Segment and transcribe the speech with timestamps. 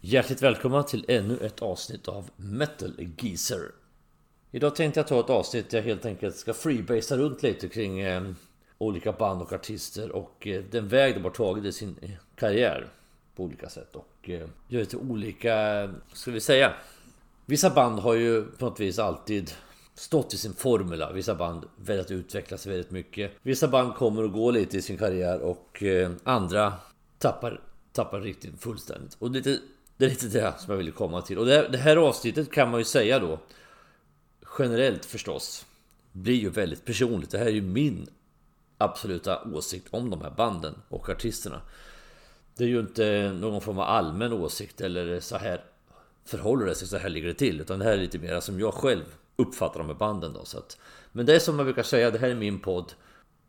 [0.00, 3.70] Hjärtligt välkomna till ännu ett avsnitt av Metal Geezer.
[4.50, 8.00] Idag tänkte jag ta ett avsnitt där jag helt enkelt ska freebasea runt lite kring
[8.00, 8.22] eh,
[8.78, 12.86] olika band och artister och eh, den väg de har tagit i sin eh, karriär
[13.36, 16.72] på olika sätt och eh, gör lite olika, ska vi säga.
[17.46, 19.50] Vissa band har ju på något vis alltid
[19.94, 21.12] stått i sin formula.
[21.12, 23.32] Vissa band väljer att utvecklas väldigt mycket.
[23.42, 26.72] Vissa band kommer och går lite i sin karriär och eh, andra
[27.18, 27.60] tappar,
[27.92, 29.16] tappar riktigt fullständigt.
[29.18, 29.58] Och lite
[29.98, 31.38] det är lite det som jag ville komma till.
[31.38, 33.38] Och det här, det här avsnittet kan man ju säga då
[34.58, 35.66] generellt förstås
[36.12, 37.30] blir ju väldigt personligt.
[37.30, 38.06] Det här är ju min
[38.78, 41.60] absoluta åsikt om de här banden och artisterna.
[42.56, 45.64] Det är ju inte någon form av allmän åsikt eller så här
[46.24, 47.60] förhåller det sig, så här ligger det till.
[47.60, 49.04] Utan det här är lite mer som jag själv
[49.36, 50.44] uppfattar de här banden då.
[50.44, 50.78] Så att,
[51.12, 52.92] men det är som man brukar säga, det här är min podd.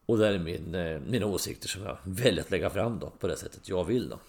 [0.05, 3.09] Och det här är min, eh, mina åsikter som jag väljer att lägga fram då
[3.09, 4.19] på det sättet jag vill då.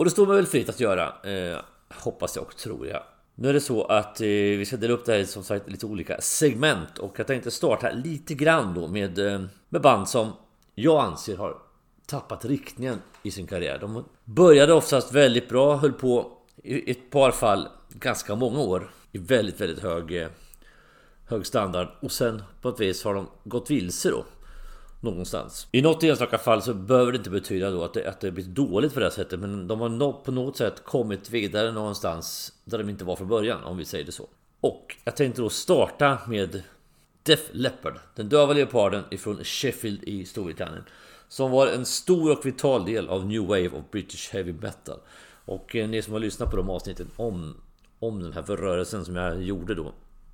[0.00, 3.02] Och det står mig väl fritt att göra, eh, hoppas jag och tror jag.
[3.34, 5.70] Nu är det så att eh, vi ska dela upp det här i som sagt
[5.70, 10.32] lite olika segment och jag tänkte starta lite grann då med, eh, med band som
[10.74, 11.56] jag anser har
[12.06, 13.78] tappat riktningen i sin karriär.
[13.78, 19.18] De började oftast väldigt bra, höll på i ett par fall ganska många år i
[19.18, 20.28] väldigt, väldigt hög, eh,
[21.26, 24.24] hög standard och sen på ett vis har de gått vilse då
[25.00, 25.68] någonstans.
[25.72, 28.54] I något enstaka fall så behöver det inte betyda då att det, att det blivit
[28.54, 32.78] dåligt på det här sättet men de har på något sätt kommit vidare någonstans där
[32.78, 34.28] de inte var från början om vi säger det så.
[34.60, 36.62] Och jag tänkte då starta med
[37.22, 40.84] Def Leppard, den döva leoparden ifrån Sheffield i Storbritannien.
[41.28, 44.98] Som var en stor och vital del av New Wave of British Heavy Metal.
[45.44, 47.56] Och eh, ni som har lyssnat på de avsnitten om,
[47.98, 49.92] om den här rörelsen som jag gjorde då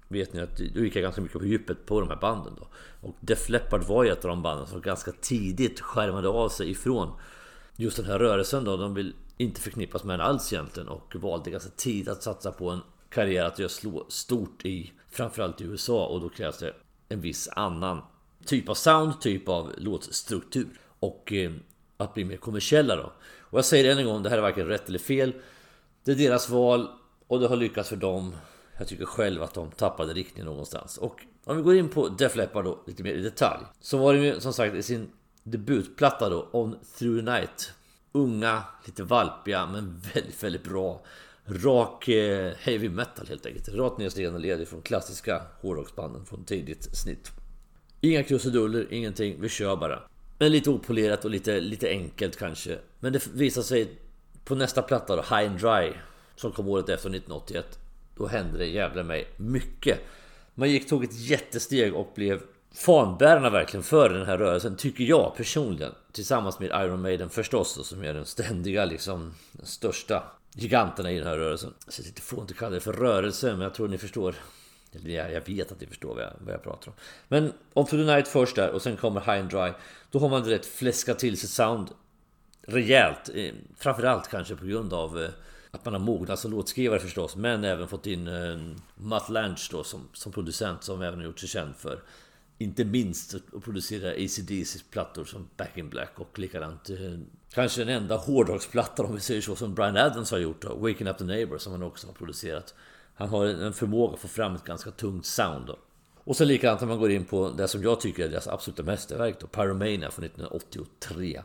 [0.09, 2.69] vet ni att då gick jag ganska mycket på djupet på de här banden då.
[3.09, 6.71] Och Def Leppard var ju ett av de banden som ganska tidigt skärmade av sig
[6.71, 7.13] ifrån
[7.77, 8.77] just den här rörelsen då.
[8.77, 12.71] De vill inte förknippas med den alls egentligen och valde ganska tidigt att satsa på
[12.71, 16.75] en karriär att göra slå stort i framförallt i USA och då krävs det
[17.09, 18.03] en viss annan
[18.45, 20.69] typ av sound, typ av låtstruktur
[21.01, 21.53] och eh,
[21.97, 23.13] att bli mer kommersiella då.
[23.41, 25.33] Och jag säger än en gång, det här är varken rätt eller fel.
[26.05, 26.89] Det är deras val
[27.27, 28.35] och det har lyckats för dem.
[28.79, 30.99] Jag tycker själv att de tappade riktningen någonstans.
[30.99, 33.65] Och om vi går in på Def Leppard då lite mer i detalj.
[33.81, 35.09] Så var det ju som sagt i sin
[35.43, 37.73] debutplatta då, On Through the Night.
[38.13, 41.03] Unga, lite valpiga men väldigt, väldigt bra.
[41.45, 43.69] Rak eh, heavy metal helt enkelt.
[43.69, 47.31] Rakt nedstigande led från klassiska hårdrocksbanden från tidigt snitt.
[48.01, 49.41] Inga krusiduller, ingenting.
[49.41, 50.03] Vi kör bara.
[50.39, 52.79] Men lite opolerat och lite, lite enkelt kanske.
[53.01, 53.89] Men det visar sig
[54.45, 55.93] på nästa platta då, High and Dry.
[56.37, 57.79] Som kom året efter 1981.
[58.17, 60.01] Då hände det jävla mig mycket.
[60.55, 62.43] Man gick, tog ett jättesteg och blev
[62.75, 65.93] fanbärarna verkligen för den här rörelsen, tycker jag personligen.
[66.13, 70.23] Tillsammans med Iron Maiden förstås, då, som är den ständiga, liksom, den största
[70.53, 71.75] giganterna i den här rörelsen.
[71.89, 74.35] Så jag får inte kalla det för rörelse, men jag tror ni förstår.
[74.93, 76.95] Eller jag vet att ni förstår vad jag, vad jag pratar om.
[77.29, 79.73] Men om to the Night först där och sen kommer High and Dry.
[80.11, 81.89] Då har man direkt fläskat till sitt sound
[82.63, 83.31] rejält.
[83.35, 85.31] Eh, framförallt kanske på grund av eh,
[85.77, 88.59] att man har mognat alltså, som låtskrivare förstås Men även fått in eh,
[88.95, 92.03] Matt Lange då som, som producent som även har gjort sig känd för
[92.59, 96.97] Inte minst att producera ACDC's plattor som Back in Black och likadant eh,
[97.53, 101.07] Kanske den enda hårdrocksplatta om vi säger så som Brian Adams har gjort då, Waking
[101.07, 102.75] Up the Neighbor som han också har producerat.
[103.15, 105.79] Han har en förmåga att få fram ett ganska tungt sound då.
[106.25, 108.83] Och sen likadant när man går in på det som jag tycker är deras absoluta
[108.83, 111.43] mästerverk då Pyromania från 1983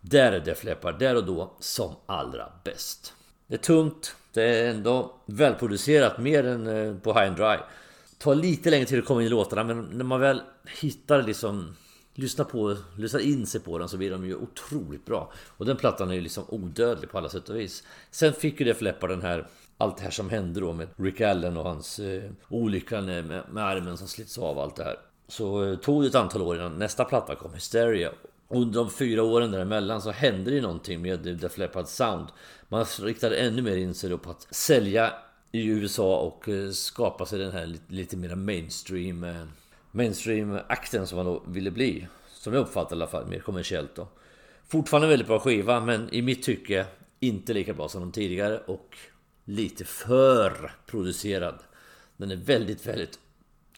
[0.00, 3.14] Där är Def Leppard där och då som allra bäst
[3.46, 7.56] det är tungt, det är ändå välproducerat, mer än eh, på High and Dry.
[8.18, 10.42] Tar lite längre tid att komma in i låtarna, men när man väl
[10.80, 11.74] hittar liksom
[12.14, 15.32] Lyssnar på, lyssnar in sig på den så blir de ju otroligt bra.
[15.56, 17.84] Och den plattan är ju liksom odödlig på alla sätt och vis.
[18.10, 19.46] Sen fick ju det Fleppa den här
[19.78, 23.64] allt det här som hände då med Rick Allen och hans eh, olycka med, med
[23.64, 24.96] armen som slits av allt det här.
[25.28, 28.12] Så eh, tog det ett antal år innan nästa platta kom, Hysteria
[28.52, 32.26] under de fyra åren däremellan så hände det någonting med Def Leppard Sound.
[32.68, 35.12] Man riktade ännu mer in sig på att sälja
[35.52, 39.44] i USA och eh, skapa sig den här lite, mer mainstream eh,
[39.90, 42.06] mainstream-akten som man då ville bli.
[42.28, 44.08] Som jag uppfattar i alla fall, mer kommersiellt då.
[44.68, 46.86] Fortfarande en väldigt bra skiva, men i mitt tycke
[47.20, 48.96] inte lika bra som de tidigare och
[49.44, 51.58] lite för producerad.
[52.16, 53.18] Den är väldigt, väldigt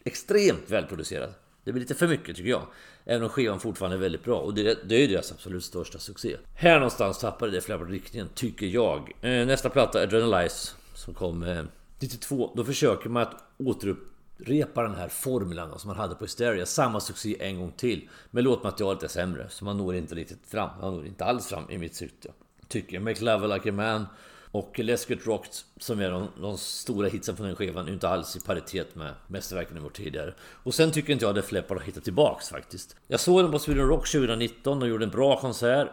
[0.05, 1.35] extremt välproducerad.
[1.65, 2.67] Det blir lite för mycket tycker jag.
[3.05, 4.39] Även om skivan fortfarande är väldigt bra.
[4.41, 6.37] Och det, det är ju deras absolut största succé.
[6.55, 9.13] Här någonstans tappade det flera riktningen, tycker jag.
[9.21, 11.63] Eh, nästa platta, Adrenalize, som kom eh,
[11.99, 12.53] 92.
[12.57, 16.67] Då försöker man att återupprepa den här formulan som man hade på Hysteria.
[16.67, 18.09] Samma succé en gång till.
[18.31, 19.47] Men låtmaterialet är sämre.
[19.49, 20.71] Så man når inte riktigt fram.
[20.81, 22.29] Man når inte alls fram i mitt syfte.
[22.69, 23.03] Tycker jag.
[23.03, 24.07] Make Love Like A Man.
[24.55, 28.09] Och Let's Get Rocked, som är de, de stora hitsen från den skivan, är inte
[28.09, 30.35] alls i paritet med mästerverken i vår tidigare.
[30.41, 32.97] Och sen tycker inte jag att Def har hittat tillbaks faktiskt.
[33.09, 35.89] Jag såg dem på Sweden Rock 2019 och gjorde en bra konsert.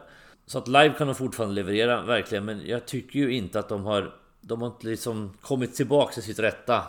[0.45, 2.45] Så att live kan de fortfarande leverera, verkligen.
[2.45, 4.15] Men jag tycker ju inte att de har...
[4.41, 6.83] De har inte liksom kommit tillbaks till sitt rätta...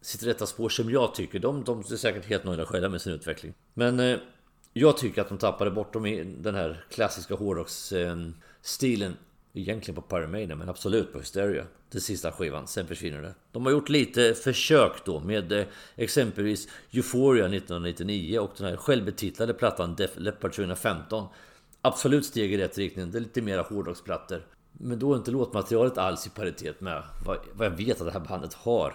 [0.00, 1.38] Sitt rätta spår som jag tycker.
[1.38, 3.54] De, de är säkert helt nöjda själva med sin utveckling.
[3.74, 4.00] Men...
[4.00, 4.18] Eh,
[4.72, 9.16] jag tycker att de tappade bort dem i den här klassiska hårdrocksstilen.
[9.52, 11.64] Egentligen på Pyramiden, men absolut på Hysteria.
[11.90, 13.34] Den sista skivan, sen försvinner det.
[13.52, 15.66] De har gjort lite försök då med eh,
[15.96, 21.28] exempelvis Euphoria 1999 och den här självbetitlade plattan Def Leppard 2015.
[21.80, 24.42] Absolut steg i rätt riktning, det är lite mera hårdrocksplattor.
[24.72, 28.26] Men då är inte låtmaterialet alls i paritet med vad, jag vet att det här
[28.28, 28.94] bandet har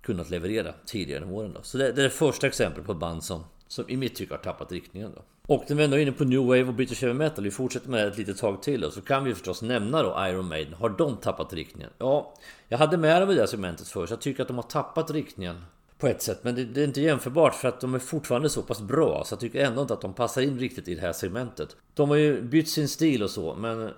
[0.00, 1.52] kunnat leverera tidigare i åren.
[1.52, 1.62] Då.
[1.62, 4.34] Så det, det är det första exemplet på ett band som som i mitt tycke
[4.34, 5.22] har tappat riktningen då.
[5.46, 7.90] Och när vi ändå är inne på New Wave och British Heavy Metal, vi fortsätter
[7.90, 10.74] med det ett litet tag till då, så kan vi förstås nämna då Iron Maiden.
[10.74, 11.90] Har de tappat riktningen?
[11.98, 12.34] Ja,
[12.68, 14.10] jag hade med dem i det segmentet först.
[14.10, 15.64] Jag tycker att de har tappat riktningen
[15.98, 18.62] på ett sätt, men det, det, är inte jämförbart för att de är fortfarande så
[18.62, 21.12] pass bra så jag tycker ändå inte att de passar in riktigt i det här
[21.12, 21.76] segmentet.
[21.94, 23.90] De har ju bytt sin stil och så, men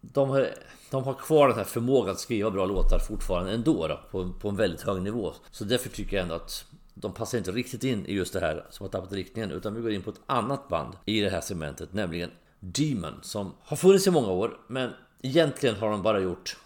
[0.00, 0.48] de har,
[0.90, 4.48] de har kvar den här förmågan att skriva bra låtar fortfarande ändå då, på, på
[4.48, 5.32] en väldigt hög nivå.
[5.50, 6.64] Så därför tycker jag ändå att
[6.98, 9.80] de passar inte riktigt in i just det här som har tappat riktningen utan vi
[9.80, 14.06] går in på ett annat band i det här segmentet nämligen Demon som har funnits
[14.06, 14.90] i många år men
[15.22, 16.56] egentligen har de bara gjort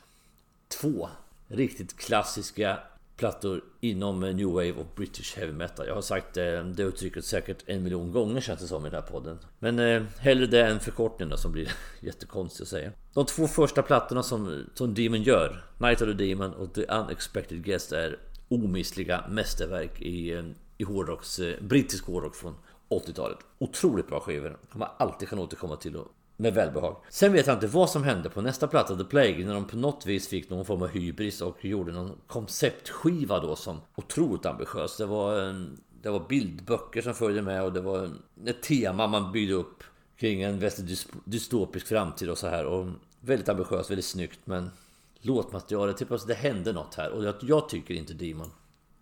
[0.68, 1.08] två
[1.48, 2.78] riktigt klassiska
[3.20, 5.86] plattor inom New Wave och British Heavy Metal.
[5.86, 9.02] Jag har sagt det, det uttrycket säkert en miljon gånger känns det som i den
[9.02, 9.38] här podden.
[9.58, 12.90] Men eh, hellre det än förkortningen som blir jättekonstigt att säga.
[13.14, 17.64] De två första plattorna som, som Demon gör, Night of the Demon och The Unexpected
[17.64, 18.18] Guest är
[18.50, 20.44] omissliga mästerverk i, eh,
[20.78, 22.54] i hårdrocks, eh, brittisk hårdrock från
[22.88, 23.38] 80-talet.
[23.58, 24.58] Otroligt bra skivor.
[24.72, 26.96] Kommer alltid kan återkomma till och med välbehag.
[27.08, 29.76] Sen vet jag inte vad som hände på nästa platta, The Plague, när de på
[29.76, 34.96] något vis fick någon form av hybris och gjorde någon konceptskiva då som otroligt ambitiös.
[34.96, 35.54] Det var, eh,
[36.02, 38.10] det var bildböcker som följde med och det var
[38.46, 39.84] ett tema man byggde upp
[40.16, 42.64] kring en väldigt dystopisk framtid och så här.
[42.64, 42.86] Och
[43.20, 44.70] väldigt ambitiöst, väldigt snyggt men
[45.20, 45.96] låtmaterialet.
[45.96, 48.50] Typ, alltså det hände något här och jag, jag tycker inte Demon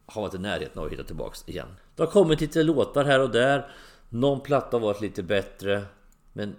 [0.06, 1.69] har varit i närheten av att hitta tillbaks igen.
[1.97, 3.70] Det har kommit lite låtar här och där.
[4.09, 5.85] Någon platta har varit lite bättre.
[6.32, 6.56] Men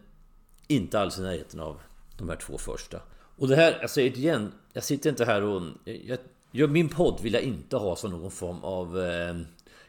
[0.68, 1.82] inte alls i närheten av
[2.18, 3.00] de här två första.
[3.38, 4.52] Och det här, jag säger det igen.
[4.74, 5.62] Jag sitter inte här och...
[5.84, 6.20] Jag,
[6.52, 9.36] jag, min podd vill jag inte ha som någon form av eh,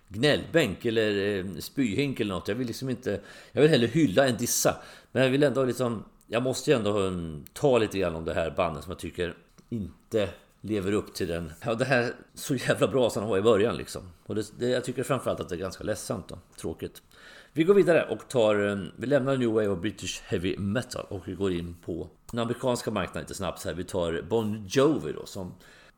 [0.09, 2.49] gnällbänk eller eh, spyhink eller något.
[2.49, 3.21] Jag vill liksom inte...
[3.53, 4.77] Jag vill hellre hylla än dissa.
[5.13, 6.05] Men jag vill ändå liksom...
[6.27, 9.37] Jag måste ju ändå um, ta lite grann om det här bandet som jag tycker
[9.71, 10.29] inte
[10.61, 11.53] lever upp till den...
[11.65, 14.03] Ja, det här så jävla bra som han var i början liksom.
[14.27, 16.39] Och det, det, jag tycker framförallt att det är ganska ledsamt då.
[16.61, 17.03] Tråkigt.
[17.53, 18.69] Vi går vidare och tar...
[18.69, 22.41] Eh, vi lämnar New Wave och British Heavy Metal och vi går in på den
[22.41, 23.75] amerikanska marknaden lite snabbt här.
[23.75, 25.55] Vi tar Bon Jovi då som...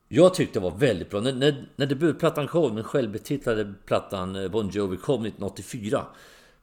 [0.08, 1.20] Jag tyckte var väldigt bra.
[1.20, 6.06] När, när, när debutplattan kom, den självbetitlade plattan eh, Bon Jovi kom 1984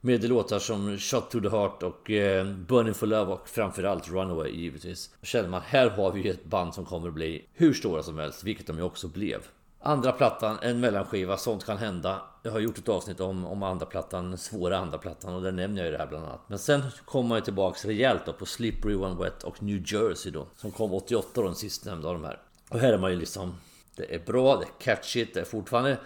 [0.00, 4.50] med låtar som Shot to the Heart och eh, Burning for Love och framförallt Runaway
[4.50, 5.10] givetvis.
[5.22, 8.44] Känner man här har vi ett band som kommer att bli hur stora som helst,
[8.44, 9.40] vilket de ju också blev.
[9.82, 12.22] Andra plattan, en mellanskiva, sånt kan hända.
[12.42, 15.78] Jag har gjort ett avsnitt om, om andra plattan, svåra andra plattan och där nämner
[15.78, 16.40] jag ju det här bland annat.
[16.46, 20.32] Men sen kommer man ju tillbaks rejält då på Slippery One Wet och New Jersey
[20.32, 20.46] då.
[20.56, 22.38] Som kom 88 då, den sistnämnda av de här.
[22.68, 23.54] Och här är man ju liksom...
[23.96, 25.98] Det är bra, det är catchigt, det är fortfarande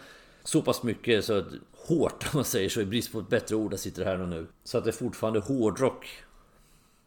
[0.45, 3.73] så pass mycket så hårt om man säger så i brist på ett bättre ord.
[3.73, 4.47] Jag sitter här och nu.
[4.65, 6.07] Så att det är fortfarande hårdrock.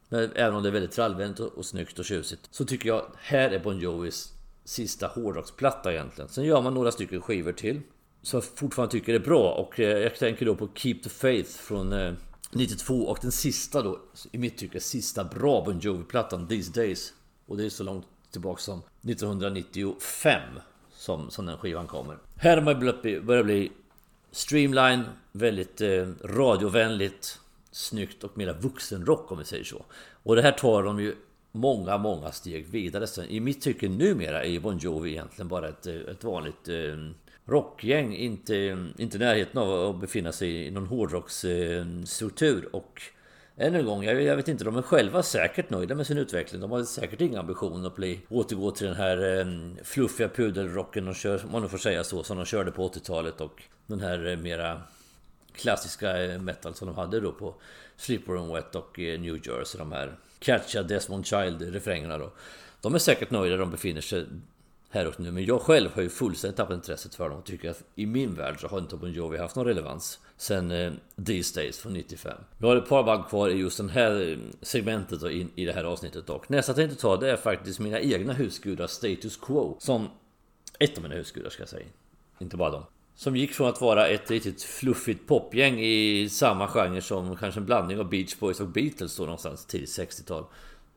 [0.08, 2.48] Men även om det är väldigt trallvänligt och, och snyggt och tjusigt.
[2.50, 4.32] Så tycker jag här är Bon Jovis
[4.64, 6.28] sista hårdrocksplatta egentligen.
[6.28, 7.80] Sen gör man några stycken skivor till.
[8.22, 9.52] Som jag fortfarande tycker är bra.
[9.52, 12.14] Och eh, jag tänker då på Keep the Faith från eh,
[12.52, 12.94] 92.
[12.94, 14.00] Och den sista då,
[14.32, 17.12] i mitt tycke, sista bra Bon Jovi-plattan, These Days.
[17.46, 20.40] Och det är så långt tillbaka som 1995
[21.08, 22.18] som, som den skivan kommer.
[22.36, 22.80] Här har man
[23.26, 23.72] börjat bli
[24.30, 29.84] Streamline, väldigt eh, radiovänligt, snyggt och mera vuxenrock om vi säger så.
[30.22, 31.14] Och det här tar de ju
[31.52, 35.86] många, många steg vidare Så I mitt tycke numera är Bon Jovi egentligen bara ett,
[35.86, 36.96] eh, ett vanligt eh,
[37.44, 38.16] rockgäng.
[38.16, 42.64] Inte, inte närheten av att befinna sig i någon hårdrocksstruktur.
[42.64, 43.02] Eh, och
[43.58, 46.60] än en gång, jag, jag, vet inte, de är själva säkert nöjda med sin utveckling.
[46.60, 49.46] De har säkert inga ambitioner att bli, återgå till den här eh,
[49.84, 53.40] fluffiga pudelrocken de kör, om man nu får säga så, som de körde på 80-talet.
[53.40, 54.82] Och den här eh, mera
[55.52, 57.54] klassiska eh, metal som de hade då på
[57.96, 59.78] Sleeper and Wet och eh, New Jersey.
[59.78, 62.32] De här catcha Desmond Child-refrängerna då.
[62.80, 64.26] De är säkert nöjda, de befinner sig
[64.90, 65.30] här och nu.
[65.30, 68.34] Men jag själv har ju fullständigt tappat intresset för dem och tycker att i min
[68.34, 70.92] värld så har inte Bon Jovi haft någon relevans sen eh,
[71.26, 72.38] These Days från 95.
[72.58, 75.64] Vi har ett par band kvar i just det här eh, segmentet och in, i
[75.64, 76.48] det här avsnittet dock.
[76.48, 79.76] Nästa jag tänkte ta det är faktiskt mina egna husgudar Status Quo.
[79.80, 80.08] Som
[80.78, 81.86] ett av mina husgudar ska jag säga.
[82.38, 82.82] Inte bara dem.
[83.14, 87.66] Som gick från att vara ett riktigt fluffigt popgäng i samma genre som kanske en
[87.66, 90.44] blandning av Beach Boys och Beatles då någonstans tidigt 60-tal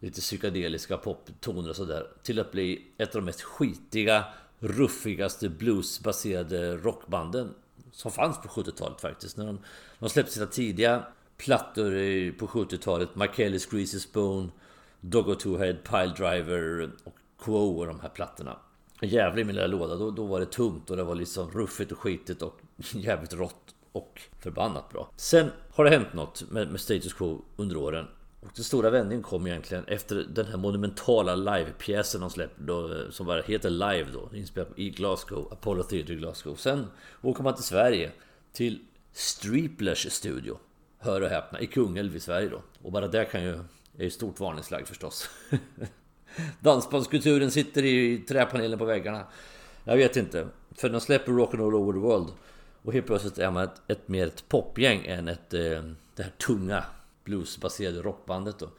[0.01, 4.25] lite psykedeliska poptoner och sådär till att bli ett av de mest skitiga,
[4.60, 7.53] ruffigaste bluesbaserade rockbanden
[7.91, 9.38] som fanns på 70-talet faktiskt.
[9.38, 9.60] När de,
[10.00, 11.03] de släppte sina tidiga
[11.38, 11.91] plattor
[12.31, 14.51] på 70-talet, Markellis Greasy Spoon,
[15.00, 18.57] Doggo Two Head, Pile Driver och Quo och de här plattorna.
[19.01, 21.98] Jävlig min lilla låda, då, då var det tungt och det var liksom ruffigt och
[21.98, 22.62] skitigt och
[22.93, 25.12] jävligt rått och förbannat bra.
[25.15, 28.07] Sen har det hänt något med, med Status Quo under åren.
[28.41, 33.25] Och den stora vändningen kom egentligen efter den här monumentala livepjäsen de släppte då, Som
[33.25, 36.55] bara heter Live då, inspelad i Glasgow, Apollo Theatre i Glasgow.
[36.55, 36.88] Sen
[37.21, 38.12] åker man till Sverige
[38.53, 38.79] Till
[39.13, 40.57] Streeplers studio.
[41.00, 42.62] Hör och häpna, i Kungälv i Sverige då.
[42.81, 43.60] Och bara det kan ju,
[43.98, 45.29] är ju stort varningsflagg förstås.
[46.60, 49.25] Dansbandskulturen sitter i träpanelen på väggarna.
[49.83, 50.48] Jag vet inte.
[50.75, 52.29] För de släpper Rock'n'Roll Over the World
[52.81, 55.83] Och helt plötsligt är man ett, ett mer ett popgäng än ett eh,
[56.15, 56.83] Det här tunga
[57.31, 58.69] bluesbaserade rockbandet då.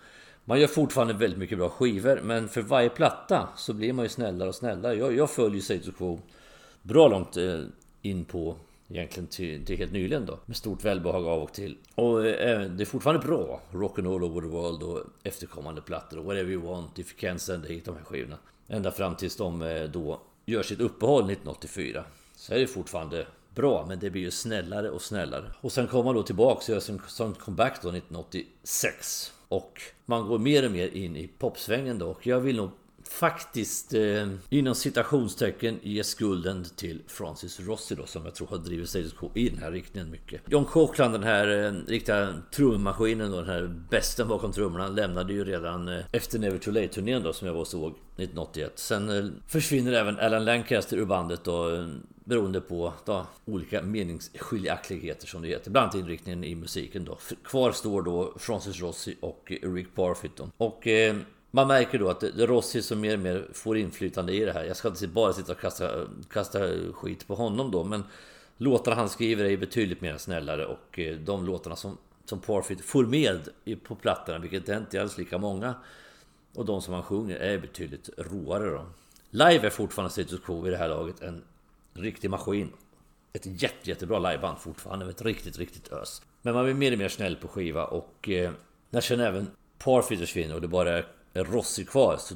[0.45, 4.09] Man gör fortfarande väldigt mycket bra skivor men för varje platta så blir man ju
[4.09, 4.95] snällare och snällare.
[4.95, 6.21] Jag, jag följer Status Quo
[6.83, 7.61] bra långt eh,
[8.03, 8.57] in på
[8.89, 10.39] egentligen till, till, helt nyligen då.
[10.47, 11.77] Med stort välbehag av och till.
[11.95, 13.61] Och eh, det är fortfarande bra.
[13.71, 17.67] Rock'n'All Over the World och efterkommande plattor och Whatever You Want, If You Can Send
[17.67, 18.39] Hit, de här skivorna.
[18.69, 22.05] Ända fram tills de eh, då gör sitt uppehåll 1984.
[22.37, 25.45] Så är det fortfarande bra, men det blir ju snällare och snällare.
[25.61, 26.99] Och sen kommer man då tillbaks och gör sin,
[27.39, 29.33] comeback då 1986.
[29.49, 32.07] Och man går mer och mer in i popsvängen då.
[32.07, 32.71] Och jag vill nog
[33.05, 38.89] faktiskt eh, inom citationstecken ge skulden till Francis Rossi då som jag tror har drivit
[38.89, 40.41] Status Quo i den här riktningen mycket.
[40.47, 45.45] John Cochran, den här eh, riktiga trummaskinen då, den här besten bakom trummorna lämnade ju
[45.45, 48.73] redan eh, efter Never Too Late turnén då som jag var och såg 1981.
[48.75, 51.87] Sen eh, försvinner även Alan Lancaster ur bandet då eh,
[52.25, 55.71] beroende på då, olika meningsskiljaktigheter som det heter.
[55.71, 57.19] Bland annat inriktningen i musiken då.
[57.45, 61.17] Kvar står då Francis Rossi och Rick Barfitt Och eh,
[61.51, 64.53] man märker då att det är Rossi som mer och mer får inflytande i det
[64.53, 64.65] här.
[64.65, 65.91] Jag ska inte bara sitta och kasta,
[66.31, 66.59] kasta
[66.93, 68.05] skit på honom då, men
[68.57, 73.07] låtarna han skriver är betydligt mer snällare och eh, de låtarna som, som Parfit får
[73.07, 73.49] med
[73.83, 75.75] på plattorna, vilket inte är alls lika många,
[76.55, 78.87] och de som han sjunger är betydligt råare då.
[79.31, 81.43] Live är fortfarande Status Quo i det här laget en
[81.95, 82.73] riktig maskin.
[83.33, 86.23] Ett jätte, jättebra liveband fortfarande med ett riktigt, riktigt ös.
[86.43, 88.53] Men man blir mer och mer snäll på skiva och eh,
[88.91, 92.35] när sen även Parfit försvinner och det bara är Rossi kvar så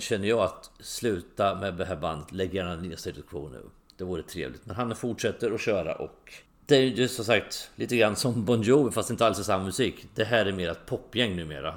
[0.00, 3.62] känner jag att sluta med det här bandet, lägg gärna ner Status Quo nu.
[3.96, 4.66] Det vore trevligt.
[4.66, 6.34] Men han fortsätter att köra och
[6.66, 9.64] det är ju som sagt lite grann som Bon Jovi fast inte alls är samma
[9.64, 10.06] musik.
[10.14, 11.74] Det här är mer ett popgäng numera.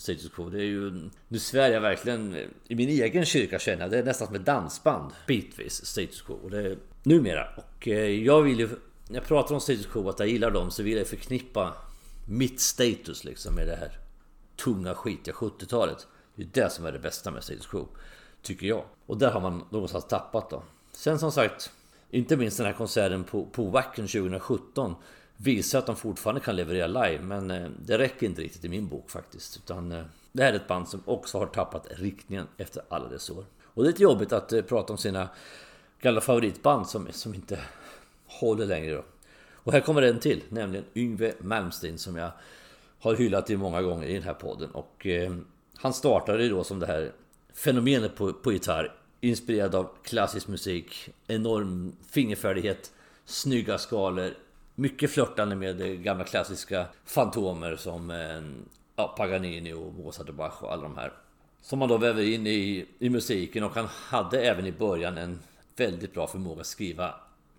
[0.00, 0.50] Status Quo.
[0.50, 1.10] Det är ju...
[1.28, 2.36] Nu svär jag verkligen
[2.68, 3.90] i min egen kyrka känner jag.
[3.90, 5.12] Det är nästan som ett dansband.
[5.26, 6.34] Bitvis Status Quo.
[6.34, 7.48] Och det är numera.
[7.56, 8.68] Och eh, jag vill ju...
[9.08, 11.74] När jag pratar om Status Quo att jag gillar dem så vill jag förknippa
[12.28, 13.98] mitt status liksom med det här
[14.56, 16.06] tunga skitiga 70-talet.
[16.34, 17.88] Det är det som är det bästa med Status Quo.
[18.42, 18.84] Tycker jag.
[19.06, 20.62] Och där har man någonstans tappat då.
[20.92, 21.70] Sen som sagt,
[22.10, 24.94] inte minst den här konserten på, på Wacken 2017
[25.42, 27.22] Visa att de fortfarande kan leverera live.
[27.22, 29.56] Men eh, det räcker inte riktigt i min bok faktiskt.
[29.56, 33.32] Utan eh, det här är ett band som också har tappat riktningen efter alla dessa
[33.32, 33.44] år.
[33.64, 35.28] Och det är lite jobbigt att eh, prata om sina
[36.00, 37.58] gamla favoritband som, som inte
[38.26, 39.04] håller längre då.
[39.54, 42.30] Och här kommer en till, nämligen Yngve Malmsteen som jag
[43.00, 44.70] har hyllat i många gånger i den här podden.
[44.70, 45.34] Och eh,
[45.76, 47.12] han startade då som det här
[47.54, 48.96] fenomenet på, på gitarr.
[49.20, 52.92] Inspirerad av klassisk musik, enorm fingerfärdighet,
[53.24, 54.34] snygga skalor,
[54.80, 58.40] mycket flörtande med gamla klassiska fantomer som eh,
[58.96, 61.12] ja, Paganini och Mozart och Bach och alla de här.
[61.62, 65.38] Som man då väver in i, i musiken och han hade även i början en
[65.76, 67.14] väldigt bra förmåga att skriva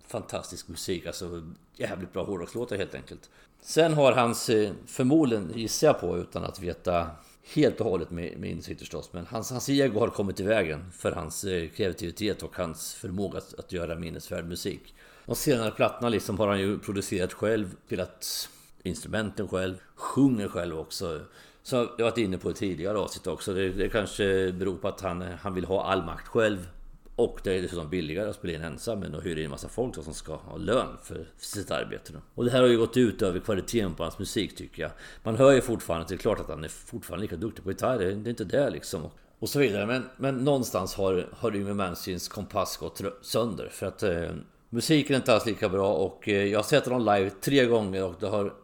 [0.06, 1.06] fantastisk musik.
[1.06, 1.42] Alltså
[1.76, 3.30] jävligt bra hårdrockslåtar helt enkelt.
[3.60, 7.06] Sen har hans, eh, förmodligen gissar jag på utan att veta
[7.54, 9.12] helt och hållet med, med insikt förstås.
[9.12, 13.38] Men hans, hans ego har kommit i vägen för hans eh, kreativitet och hans förmåga
[13.38, 14.94] att, att göra minnesvärd musik.
[15.26, 18.48] De senare plattorna liksom har han ju producerat själv, spelat
[18.82, 21.20] instrumenten själv, sjunger själv också.
[21.62, 23.54] Så jag har varit inne på det tidigare avsnitt också.
[23.54, 26.68] Det, det kanske beror på att han, han vill ha all makt själv.
[27.16, 29.94] Och det är dessutom billigare att spela in ensam än att hyra in massa folk
[29.94, 32.12] som ska ha lön för sitt arbete.
[32.34, 34.90] Och det här har ju gått ut över kvaliteten på hans musik tycker jag.
[35.22, 37.98] Man hör ju fortfarande, det är klart att han är fortfarande lika duktig på gitarr,
[37.98, 39.10] det är inte det liksom.
[39.38, 39.86] och så vidare.
[39.86, 43.68] Men, men någonstans har, har Yngwie Manchins kompass gått sönder.
[43.68, 44.30] För att eh,
[44.72, 48.04] musiken är inte alls lika bra och eh, jag har sett dem live tre gånger
[48.04, 48.54] och det har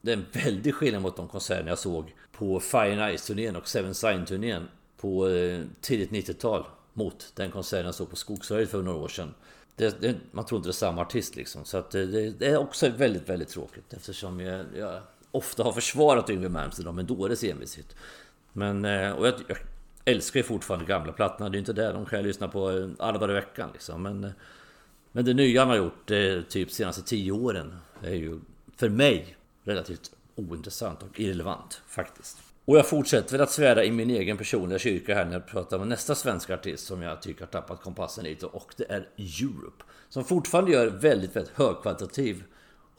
[0.00, 3.68] det är en väldig skillnad mot de konserter jag såg på Fire and Ice-turnén och
[3.68, 8.98] Seven Sign-turnén på eh, tidigt 90-tal mot den konserten jag såg på Skogshöjd för några
[8.98, 9.34] år sedan.
[9.76, 11.64] Det, det, man tror inte det är samma artist liksom.
[11.64, 15.00] Så att eh, det, det är också väldigt, väldigt tråkigt eftersom jag, jag
[15.30, 17.96] ofta har försvarat Yngwie Malmsteen om en dåres envishet.
[18.52, 19.58] Men, och jag, jag,
[20.04, 21.50] älskar ju fortfarande gamla plattorna.
[21.50, 21.92] Det är inte det.
[21.92, 24.02] De kan jag lyssna på alla dagar i veckan liksom.
[24.02, 24.32] Men,
[25.12, 28.40] men det nya han har gjort eh, typ senaste tio åren är ju
[28.76, 32.38] för mig relativt ointressant och irrelevant faktiskt.
[32.64, 35.78] Och jag fortsätter väl att svära i min egen personliga kyrka här när jag pratar
[35.78, 39.84] om nästa svenska artist som jag tycker har tappat kompassen lite och det är Europe.
[40.08, 42.44] Som fortfarande gör väldigt, väldigt högkvalitativ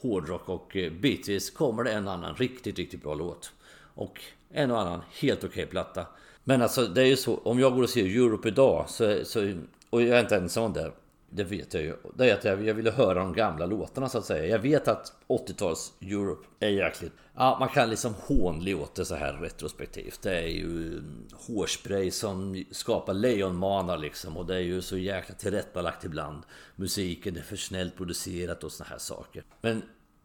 [0.00, 3.52] hårdrock och eh, bitvis kommer det en annan riktigt, riktigt bra låt.
[3.94, 6.06] Och en och annan helt okej okay platta.
[6.44, 9.54] Men alltså det är ju så, om jag går och ser Europe idag så, så
[9.90, 10.92] och jag är inte ensam där
[11.34, 11.96] det vet jag ju.
[12.14, 14.46] Det är att jag, jag ville höra de gamla låtarna så att säga.
[14.46, 17.12] Jag vet att 80-tals Europe är jäkligt...
[17.34, 20.22] Ja, man kan liksom hånle åt det så här retrospektivt.
[20.22, 24.36] Det är ju hårspray som skapar lejonmanar liksom.
[24.36, 26.42] Och det är ju så jäkla tillrättalagt ibland.
[26.76, 29.44] Musiken är för snällt producerat och såna här saker.
[29.60, 29.82] Men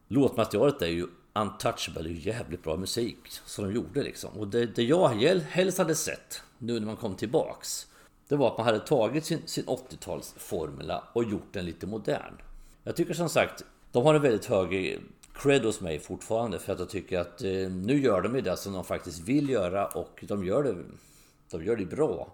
[0.07, 4.29] låtmaterialet är ju untouchable, det är ju jävligt bra musik som de gjorde liksom.
[4.37, 7.87] Och det, det jag helst hade sett nu när man kom tillbaks
[8.27, 12.33] det var att man hade tagit sin, sin 80-talsformula och gjort den lite modern.
[12.83, 14.99] Jag tycker som sagt, de har en väldigt hög
[15.33, 18.57] cred hos mig fortfarande för att jag tycker att eh, nu gör de ju det
[18.57, 20.75] som de faktiskt vill göra och de gör det,
[21.51, 22.33] de gör det bra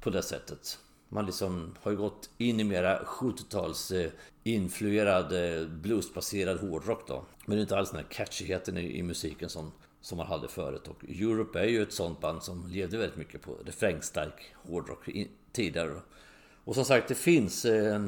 [0.00, 0.78] på det sättet.
[1.08, 4.10] Man liksom har ju gått in i mera 70-tals eh,
[4.42, 7.24] influerad eh, bluesbaserad hårdrock då.
[7.46, 10.48] Men det är inte alls den här catchigheten i, i musiken som som man hade
[10.48, 10.88] förut.
[10.88, 15.08] Och Europe är ju ett sånt band som levde väldigt mycket på refrängstark hårdrock
[15.52, 16.00] tidigare.
[16.64, 18.00] Och som sagt, det finns eh,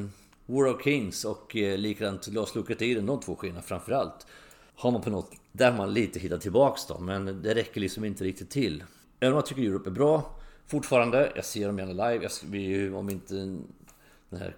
[0.46, 4.26] War of Kings och eh, likadant Lars Lukat i de två skivorna framförallt.
[4.74, 8.24] Har man på något där man lite hittar tillbaks då, men det räcker liksom inte
[8.24, 8.84] riktigt till.
[9.20, 12.22] Även om jag tycker Europe är bra fortfarande, jag ser dem gärna live.
[12.22, 14.56] Jag, vi, om inte den här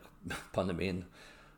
[0.53, 1.05] pandemin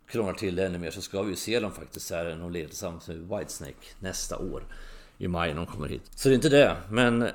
[0.06, 2.52] krånglar till det ännu mer så ska vi ju se dem faktiskt här när de
[2.52, 4.62] leder tillsammans med Whitesnake nästa år
[5.18, 6.02] i maj när de kommer hit.
[6.14, 7.28] Så det är inte det, men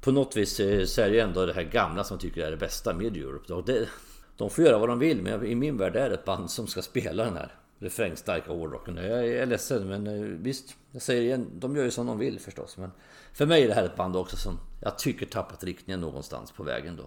[0.00, 2.50] på något vis så är det ju ändå det här gamla som jag tycker är
[2.50, 3.54] det bästa med Europe.
[3.54, 3.88] Och det,
[4.36, 6.66] de får göra vad de vill, men i min värld är det ett band som
[6.66, 8.96] ska spela den här refrängstarka hårdrocken.
[8.96, 12.40] Jag är ledsen, men eh, visst, jag säger igen, de gör ju som de vill
[12.40, 12.76] förstås.
[12.76, 12.92] Men
[13.32, 16.62] för mig är det här ett band också som jag tycker tappat riktningen någonstans på
[16.62, 17.04] vägen då.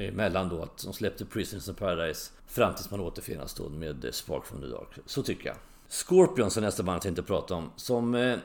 [0.00, 4.06] Eh, mellan då att de släppte Prisons of Paradise fram tills man återförenas då med
[4.12, 4.88] Spark from the Dark.
[5.06, 5.56] Så tycker jag.
[5.88, 7.70] Scorpions är nästa band jag tänkte prata om.
[7.76, 8.38] Som eh,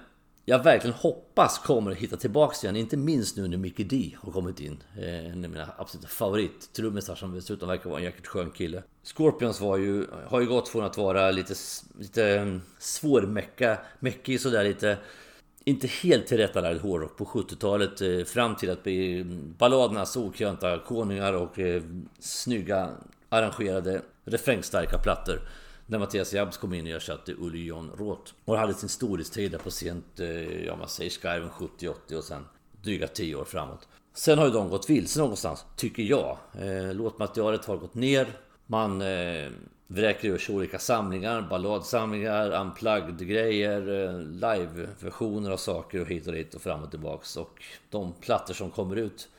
[0.45, 2.75] jag verkligen hoppas kommer att hitta tillbaks igen.
[2.75, 4.84] Inte minst nu när Mickey D har kommit in.
[4.97, 8.84] Eh, en av mina absoluta favorittrummisar som dessutom verkar vara en jäkligt skön kille.
[9.03, 11.53] Scorpions var ju, har ju gått från att vara lite,
[11.99, 14.97] lite mm, svårmäcka, mäckig sådär lite
[15.67, 21.34] inte helt tillrättalagd hårdrock på 70-talet eh, fram till att bli mm, balladernas okrönta konungar
[21.34, 21.84] och eh,
[22.19, 22.89] snygga
[23.29, 25.41] arrangerade refrängstarka plattor
[25.86, 28.32] när Mattias Jabs kom in och ersatte Olle John Roth.
[28.45, 32.45] Och hade sin storhetstid där på sent, eh, ja man säger skarven 70-80 och sen
[32.82, 33.88] dryga 10 år framåt.
[34.13, 36.38] Sen har ju de gått vilse någonstans, tycker jag.
[36.60, 38.28] Eh, låtmaterialet har gått ner.
[38.67, 39.50] Man eh,
[39.88, 46.56] vräker ur sig olika samlingar, balladsamlingar, unplugged-grejer, eh, live-versioner av saker och hit och dit
[46.56, 47.38] och fram och tillbaks.
[47.38, 49.30] Och de plattor som kommer ut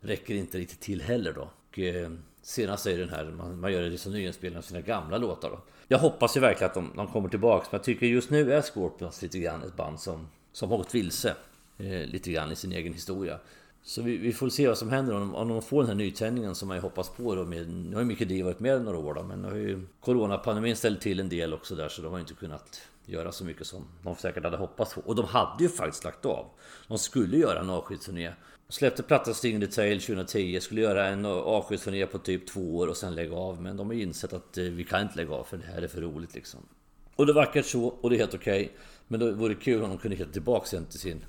[0.00, 1.48] räcker inte riktigt till heller då.
[1.68, 2.10] Och, eh,
[2.42, 5.60] senast är den här, man, man gör det som nyinspelning av sina gamla låtar då.
[5.88, 7.68] Jag hoppas ju verkligen att de, de kommer tillbaks.
[7.72, 10.94] Men jag tycker just nu är Scorpions lite grann ett band som, som har gått
[10.94, 11.34] vilse.
[11.78, 13.38] Eh, lite grann i sin egen historia.
[13.82, 16.54] Så vi, vi, får se vad som händer om, om de får den här nytändningen
[16.54, 18.98] som man ju hoppas på då med, Nu har ju Micke D varit med några
[18.98, 22.08] år då, men nu har ju Coronapandemin ställt till en del också där så de
[22.08, 25.00] har ju inte kunnat göra så mycket som de säkert hade hoppats på.
[25.00, 26.46] Och de hade ju faktiskt lagt av.
[26.88, 28.32] De skulle göra en avskedsturné
[28.68, 32.86] Släppte plattan Sting in the Tail 2010, skulle göra en avskedsturné på typ två år
[32.86, 33.62] och sen lägga av.
[33.62, 35.88] Men de har insett att eh, vi kan inte lägga av för det här är
[35.88, 36.60] för roligt liksom.
[37.16, 38.64] Och det är vackert så och det är helt okej.
[38.64, 38.76] Okay.
[39.08, 41.24] Men det vore kul om de kunde hitta tillbaka sen till sin...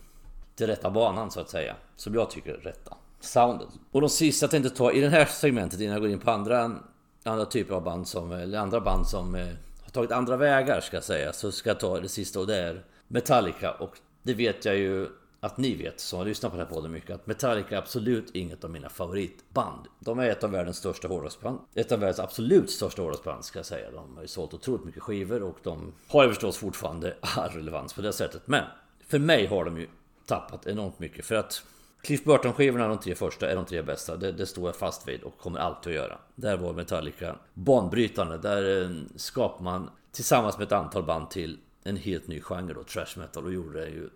[0.55, 1.75] Till rätta banan så att säga.
[1.95, 2.97] Som jag tycker är rätta.
[3.19, 3.67] Soundet.
[3.91, 6.31] Och de sista jag tänkte ta i det här segmentet innan jag går in på
[6.31, 6.79] andra,
[7.23, 8.31] andra typer av band som...
[8.31, 9.47] Eller andra band som eh,
[9.83, 11.33] har tagit andra vägar ska jag säga.
[11.33, 13.71] Så ska jag ta det sista och det är Metallica.
[13.71, 15.07] Och det vet jag ju
[15.47, 18.35] att ni vet som har lyssnat på den här podden mycket att Metallica är absolut
[18.35, 19.87] inget av mina favoritband.
[19.99, 21.59] De är ett av världens största hårdrocksband.
[21.73, 23.91] Ett av världens absolut största hårdrocksband ska jag säga.
[23.91, 27.93] De har ju sålt otroligt mycket skivor och de har ju förstås fortfarande all relevans
[27.93, 28.41] på det sättet.
[28.45, 28.63] Men
[29.07, 29.87] för mig har de ju
[30.25, 31.63] tappat enormt mycket för att
[32.01, 34.15] Cliff Burton-skivorna, de tre första, är de tre bästa.
[34.15, 36.17] Det, det, står jag fast vid och kommer alltid att göra.
[36.35, 38.37] Där var Metallica banbrytande.
[38.37, 42.83] Där eh, skapade man tillsammans med ett antal band till en helt ny genre då,
[42.83, 43.45] trash metal.
[43.45, 44.09] Och gjorde det ju...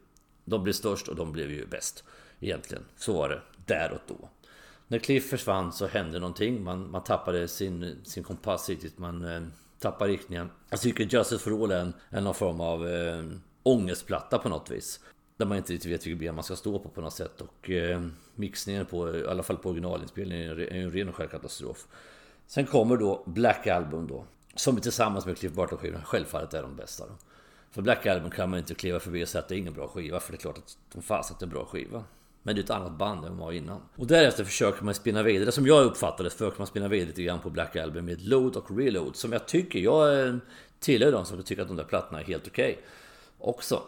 [0.46, 2.04] De blev störst och de blev ju bäst.
[2.40, 2.84] Egentligen.
[2.98, 4.30] Så var det där och då.
[4.88, 6.64] När Cliff försvann så hände någonting.
[6.64, 8.98] Man, man tappade sin, sin kompass riktigt.
[8.98, 9.42] Man eh,
[9.80, 10.50] tappade riktningen.
[10.70, 13.24] Jag tycker Justice for All är, en, någon form av eh,
[13.64, 15.00] ångestplatta på något vis.
[15.38, 17.42] Där man inte riktigt vet vilket ben man ska stå på på något sätt.
[17.42, 18.02] Och eh,
[18.36, 21.88] mixningen på, i alla fall på originalinspelningen, är en ren och skär katastrof.
[22.48, 24.26] Sen kommer då Black Album då.
[24.56, 27.08] Som tillsammans med Cliff Barton-skivorna självfallet är de bästa.
[27.08, 27.14] Då.
[27.72, 29.88] För Black Album kan man inte kliva förbi och säga att det är ingen bra
[29.88, 30.20] skiva.
[30.20, 32.04] För det är klart att de fast att det är en bra skiva.
[32.44, 33.82] Men det är ett annat band än vad var innan.
[33.96, 37.24] Och därefter försöker man spinna vidare, som jag uppfattade det, försöker man spinna vidare lite
[37.24, 39.16] grann på Black Album med Load och Reload.
[39.16, 40.36] Som jag tycker, jag eh,
[40.80, 42.72] tillhör de som tycker att de där plattorna är helt okej.
[42.72, 42.84] Okay.
[43.40, 43.84] Också.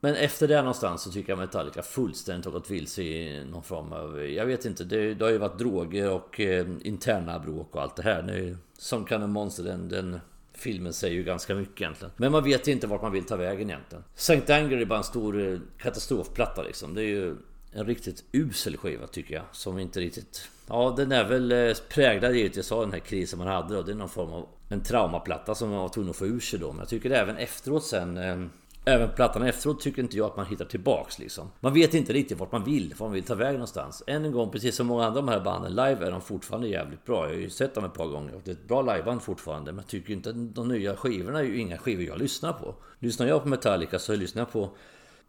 [0.00, 3.92] Men efter det någonstans så tycker jag Metallica fullständigt har gått vilse i någon form
[3.92, 4.26] av...
[4.26, 7.96] Jag vet inte, det, det har ju varit droger och eh, interna bråk och allt
[7.96, 8.22] det här.
[8.22, 10.20] Nu, som kan en monster, den, den
[10.58, 12.12] filmen säger ju ganska mycket egentligen.
[12.16, 14.04] Men man vet inte vart man vill ta vägen egentligen.
[14.14, 14.52] St.
[14.52, 16.94] Anger är bara en stor eh, katastrofplatta liksom.
[16.94, 17.36] Det är ju
[17.72, 19.44] en riktigt usel skiva tycker jag.
[19.52, 20.48] Som inte riktigt...
[20.68, 23.82] Ja, den är väl eh, präglad givetvis av den här krisen man hade då.
[23.82, 26.58] Det är någon form av en traumaplatta som man var tvungen att få ur sig
[26.58, 26.68] då.
[26.72, 28.16] Men jag tycker även efteråt sen...
[28.16, 28.46] Eh,
[28.84, 31.50] Även plattan efteråt tycker inte jag att man hittar tillbaks liksom.
[31.60, 34.02] Man vet inte riktigt vart man vill, vart man vill ta vägen någonstans.
[34.06, 36.68] Än en gång, precis som många andra av de här banden, live är de fortfarande
[36.68, 37.26] jävligt bra.
[37.26, 39.72] Jag har ju sett dem ett par gånger och det är ett bra liveband fortfarande.
[39.72, 42.74] Men jag tycker inte att de nya skivorna är ju inga skivor jag lyssnar på.
[42.98, 44.70] Lyssnar jag på Metallica så lyssnar jag på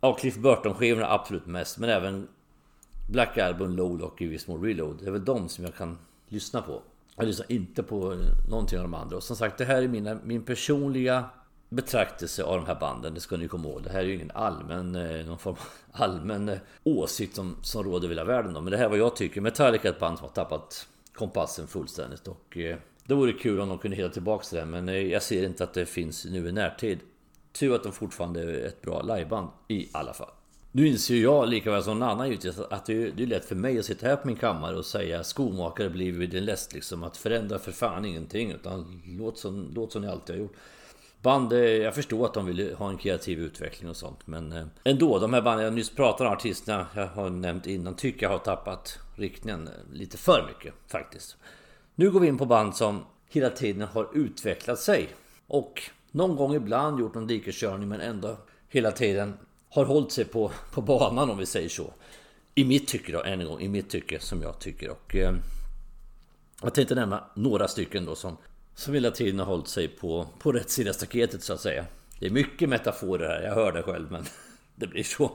[0.02, 2.28] Ja, Cliff Burton-skivorna absolut mest, men även
[3.12, 5.00] Black Album, Load och i viss mån Reload.
[5.00, 6.82] Det är väl de som jag kan lyssna på.
[7.16, 8.16] Jag lyssnar inte på
[8.50, 9.16] någonting av de andra.
[9.16, 11.26] Och som sagt, det här är mina, min personliga
[11.70, 13.14] betraktelse av de här banden.
[13.14, 13.84] Det ska ni komma ihåg.
[13.84, 15.60] Det här är ju ingen allmän, eh, någon form av
[16.04, 18.54] allmän eh, åsikt som, som råder i hela världen.
[18.54, 18.62] Då.
[18.62, 19.42] Men det här är vad jag tycker.
[19.42, 22.28] Metallica är ett band som har tappat kompassen fullständigt.
[22.28, 24.66] Och eh, det vore kul om de kunde hitta tillbaka till det.
[24.66, 27.00] Men jag ser inte att det finns nu i närtid.
[27.52, 30.30] Tur att de fortfarande är ett bra liveband i alla fall.
[30.72, 33.46] Nu inser jag lika väl som någon annan givetvis att det är, det är lätt
[33.46, 36.74] för mig att sitta här på min kammare och säga skomakare blir vid din läst
[36.74, 37.04] liksom.
[37.04, 40.56] Att förändra för fan ingenting utan låt som, låt som ni alltid har gjort.
[41.22, 44.66] Band, eh, jag förstår att de vill ha en kreativ utveckling och sånt men eh,
[44.84, 48.32] ändå, de här banden jag nyss pratade om, artisterna jag har nämnt innan, tycker jag
[48.32, 51.38] har tappat riktningen lite för mycket faktiskt.
[51.96, 55.10] Nu går vi in på band som hela tiden har utvecklat sig
[55.48, 58.38] och någon gång ibland gjort någon dikeskörning men ändå
[58.70, 59.34] hela tiden
[59.70, 61.94] har hållit sig på, på banan om vi säger så.
[62.56, 64.90] I mitt tycke då, än en gång, i mitt tycke som jag tycker.
[64.90, 65.36] Och eh,
[66.62, 68.38] jag tänkte nämna några stycken då som,
[68.80, 71.86] som hela tiden har hållit sig på, på rätt sida staketet så att säga.
[72.20, 74.26] Det är mycket metaforer här, jag hör det själv men
[74.76, 75.32] det blir så.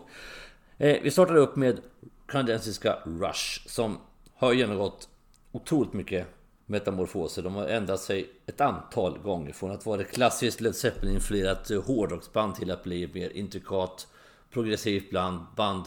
[0.78, 1.80] Eh, vi startar upp med
[2.26, 3.98] kanadensiska Rush som
[4.34, 5.08] har genomgått
[5.52, 6.26] otroligt mycket
[6.66, 7.42] metamorfoser.
[7.42, 12.54] De har ändrat sig ett antal gånger från att vara ett klassiskt Led Zeppelin-influerat hårdrocksband
[12.54, 14.06] till att bli mer intrikat
[14.50, 15.84] progressivt bland band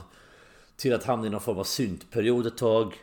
[0.76, 2.94] till att hamna i någon form av syntperiod ett tag.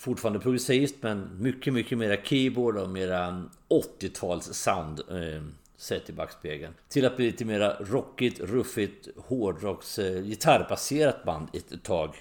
[0.00, 5.42] Fortfarande progressivt men mycket, mycket mera keyboard och mera 80-tals sound eh,
[5.76, 6.74] sett i backspegeln.
[6.88, 12.14] Till att bli lite mera rockigt, ruffigt, hårdrocks, eh, gitarrbaserat band ett tag.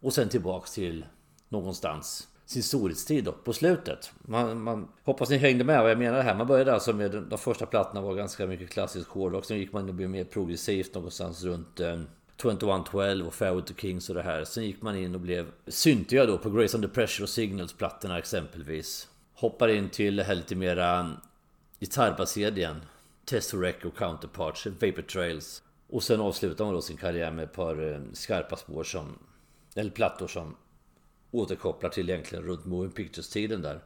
[0.00, 1.06] Och sen tillbaks till
[1.48, 4.12] någonstans sin storhetstid då, på slutet.
[4.18, 6.34] Man, man, hoppas ni hängde med vad jag menar här.
[6.34, 9.44] Man började alltså med de första plattorna var ganska mycket klassisk hårdrock.
[9.44, 12.00] Sen gick man in och blev mer progressivt någonstans runt eh,
[12.42, 14.44] 2112 och Fairwood to Kings och det här.
[14.44, 19.08] Sen gick man in och blev syntiga då på Grace Under Pressure och Signals-plattorna exempelvis.
[19.34, 21.16] Hoppar in till det här lite mera
[21.78, 22.80] gitarrbaserad igen.
[23.24, 25.62] Test Wreck och Counterparts, Vapor Trails.
[25.88, 29.18] Och sen avslutar man då sin karriär med ett par eh, skarpa spår som...
[29.74, 30.56] Eller plattor som
[31.30, 33.80] återkopplar till egentligen runt Moving Pictures-tiden där.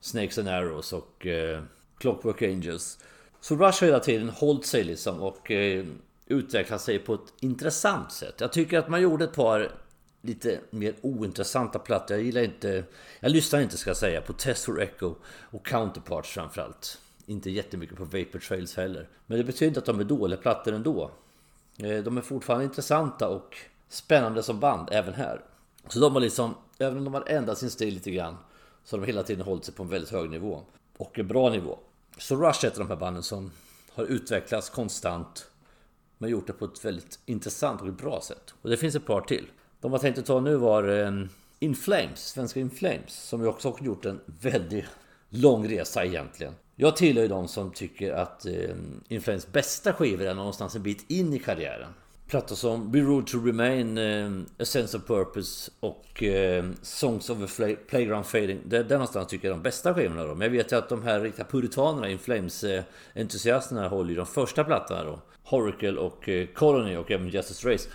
[0.00, 1.62] Snakes and Arrows och eh,
[1.98, 2.98] Clockwork Angels.
[3.40, 5.86] Så Rush har hela tiden hållt sig liksom och eh,
[6.28, 8.34] utvecklat sig på ett intressant sätt.
[8.40, 9.72] Jag tycker att man gjorde ett par
[10.22, 12.16] lite mer ointressanta plattor.
[12.16, 12.84] Jag gillar inte...
[13.20, 15.14] Jag lyssnar inte ska jag säga på Test for Echo
[15.50, 16.98] och Counterparts framförallt.
[17.26, 19.08] Inte jättemycket på Vapor Trails heller.
[19.26, 21.10] Men det betyder inte att de är dåliga plattor ändå.
[21.78, 23.56] Eh, de är fortfarande intressanta och
[23.88, 25.40] spännande som band även här.
[25.88, 28.36] Så de har liksom, även om de har ändrat sin stil lite grann,
[28.84, 30.62] så har de hela tiden hållit sig på en väldigt hög nivå.
[30.96, 31.78] Och en bra nivå.
[32.18, 33.50] Så Rush är ett av de här banden som
[33.94, 35.47] har utvecklats konstant
[36.18, 38.54] men gjort det på ett väldigt intressant och bra sätt.
[38.62, 39.46] Och det finns ett par till.
[39.80, 41.12] De jag tänkte ta nu var eh,
[41.58, 44.84] In Flames, svenska In Flames, som ju också har gjort en väldigt
[45.28, 46.52] lång resa egentligen.
[46.76, 48.52] Jag tillhör ju de som tycker att eh,
[49.08, 51.90] In Flames bästa skivor är någonstans en bit in i karriären.
[52.28, 56.22] plattor som Be Rude To Remain, eh, A Sense of Purpose och
[56.82, 58.60] Songs of a Playground Fading.
[58.64, 60.34] Det, där någonstans tycker jag är de bästa skivorna då.
[60.34, 64.64] Men jag vet ju att de här riktiga puritanerna, In Flames-entusiasterna håller ju de första
[64.64, 65.20] plattorna då.
[65.48, 67.88] Horacle och eh, Colony och även Justice Race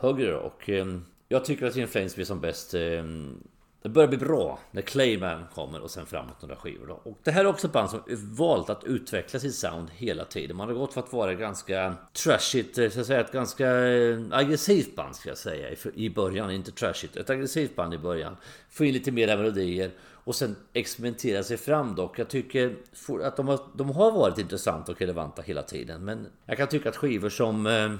[0.00, 0.38] högre då.
[0.38, 3.40] Och ehm, jag tycker att In Flames blir som bäst ehm,
[3.82, 6.94] det börjar bli bra när Clayman kommer och sen framåt några skivor då.
[6.94, 8.00] Och det här är också ett band som
[8.38, 10.56] valt att utveckla sitt sound hela tiden.
[10.56, 14.18] Man har gått för att vara ganska trashigt, eh, så att säga ett ganska eh,
[14.30, 17.16] aggressivt band ska jag säga i början, inte trashigt.
[17.16, 18.36] Ett aggressivt band i början.
[18.70, 19.90] Få in lite mer melodier
[20.28, 22.18] och sen experimentera sig fram dock.
[22.18, 22.76] Jag tycker
[23.22, 26.04] att de har, de har varit intressanta och relevanta hela tiden.
[26.04, 27.92] Men jag kan tycka att skivor som eh,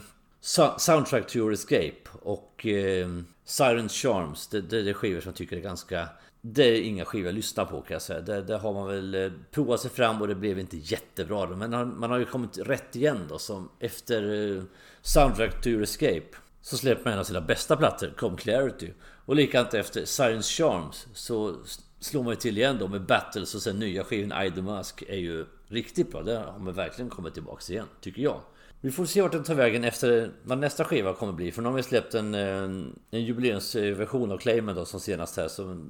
[0.78, 3.08] Soundtrack to Your Escape och eh,
[3.44, 6.08] Siren Charms, det, det, det är skivor som jag tycker är ganska...
[6.40, 8.20] Det är inga skivor jag lyssnar på kan jag säga.
[8.20, 11.46] Det, det har man väl eh, provat sig fram och det blev inte jättebra.
[11.46, 13.38] Men man har ju kommit rätt igen då.
[13.38, 14.62] Som efter eh,
[15.02, 18.92] Soundtrack to Your Escape så släpper man en av sina bästa plattor, Come Clarity.
[19.00, 21.56] Och likadant efter Sirens Charms så
[22.00, 25.02] slår man ju till igen då med Battles och sen nya skivan I The Mask
[25.08, 26.22] är ju riktigt bra.
[26.22, 28.40] Där har man verkligen kommit tillbaks igen, tycker jag.
[28.80, 31.52] Vi får se vart den tar vägen efter vad nästa skiva kommer bli.
[31.52, 35.48] För nu har vi släppt en, en, jubileumsversion av Claimen då som senast här.
[35.48, 35.86] Så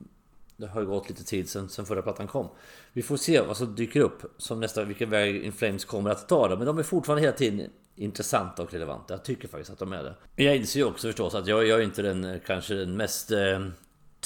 [0.56, 2.48] det har gått lite tid sen, sen förra plattan kom.
[2.92, 6.28] Vi får se vad som dyker upp som nästa, vilken väg In Flames kommer att
[6.28, 6.48] ta.
[6.48, 6.56] Då.
[6.56, 9.14] Men de är fortfarande hela tiden intressanta och relevanta.
[9.14, 10.14] Jag tycker faktiskt att de är det.
[10.36, 12.96] Men jag inser ju också förstås att jag, jag är inte den eh, kanske den
[12.96, 13.66] mest eh,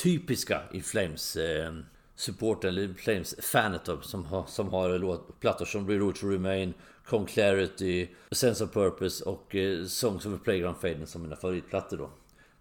[0.03, 1.73] typiska In Flames eh,
[2.15, 6.75] supporten eller Flames fanet som har, som har låt, plattor som Reroute to Remain
[7.07, 11.97] Com Clarity, Sense of Purpose och eh, Songs of a Playground Faden som mina favoritplattor
[11.97, 12.11] då.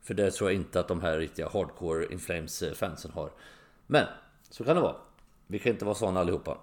[0.01, 3.31] För det tror jag inte att de här riktiga hardcore In Flames eh, fansen har.
[3.87, 4.05] Men,
[4.49, 4.95] så kan det vara.
[5.47, 6.57] Vi kan inte vara sådana allihopa.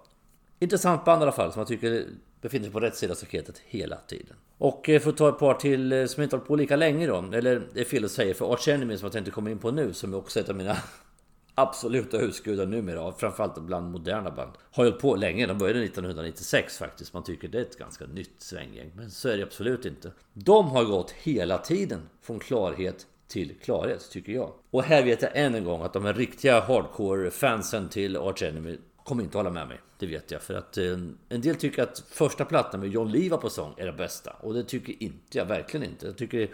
[0.59, 2.07] Intressant band i alla fall som jag tycker
[2.41, 4.35] befinner sig på rätt sida staketet hela tiden.
[4.57, 7.07] Och eh, för att ta ett par till eh, som inte hållit på lika länge
[7.07, 7.29] då.
[7.33, 9.71] Eller det är fel att säga för Arch Enemy som jag tänkte komma in på
[9.71, 10.77] nu som är också ett av mina
[11.55, 14.51] absoluta husgudar numera, framförallt bland moderna band.
[14.71, 17.13] Har hållit på länge, de började 1996 faktiskt.
[17.13, 20.11] Man tycker det är ett ganska nytt svänggäng, men så är det absolut inte.
[20.33, 24.53] De har gått hela tiden från klarhet till klarhet, tycker jag.
[24.71, 28.77] Och här vet jag än en gång att de här riktiga hardcore-fansen till Arch Enemy
[29.03, 29.79] kommer inte hålla med mig.
[29.99, 30.41] Det vet jag.
[30.41, 30.97] För att eh,
[31.29, 34.31] en del tycker att första plattan med John Liva på sång är det bästa.
[34.31, 36.05] Och det tycker inte jag, verkligen inte.
[36.05, 36.49] Jag tycker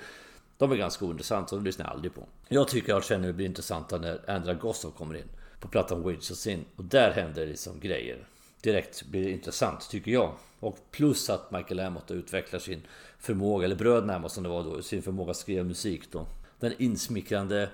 [0.58, 2.28] de är ganska ointressanta och de lyssnar jag aldrig på.
[2.48, 5.30] Jag tycker att känner blir intressanta när Andra Gossow kommer in
[5.60, 6.66] på plattan Widge of Sin.
[6.76, 8.28] Och där händer det liksom grejer.
[8.62, 10.34] Direkt blir det intressant tycker jag.
[10.60, 12.82] Och plus att Michael Amott utvecklar sin
[13.20, 16.28] förmåga, eller bröderna Amott som det var då, sin förmåga att skriva musik då.
[16.60, 17.70] Den insmickrande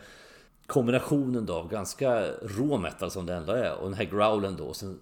[0.68, 4.66] kombinationen då av ganska rå metal som det ändå är och den här growlen då.
[4.66, 5.00] Och sen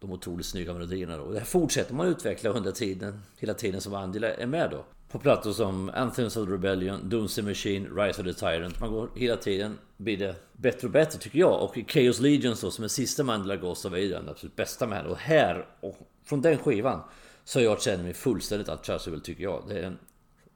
[0.00, 1.32] de otroligt snygga melodierna då.
[1.32, 5.18] Det här fortsätter man utveckla under tiden, hela tiden som Angela är med då på
[5.18, 8.80] plattor som Anthems of the Rebellion, Doomsday Machine, Rise of the Tyrant.
[8.80, 11.62] Man går hela tiden, blir det bättre och bättre tycker jag.
[11.62, 15.06] Och Chaos Legion då som är sista Mandela Angela Gossow, är den absolut bästa med
[15.06, 17.00] Och här, och från den skivan,
[17.44, 19.64] så har jag känner mig fullständigt untouchable tycker jag.
[19.68, 19.98] Det är en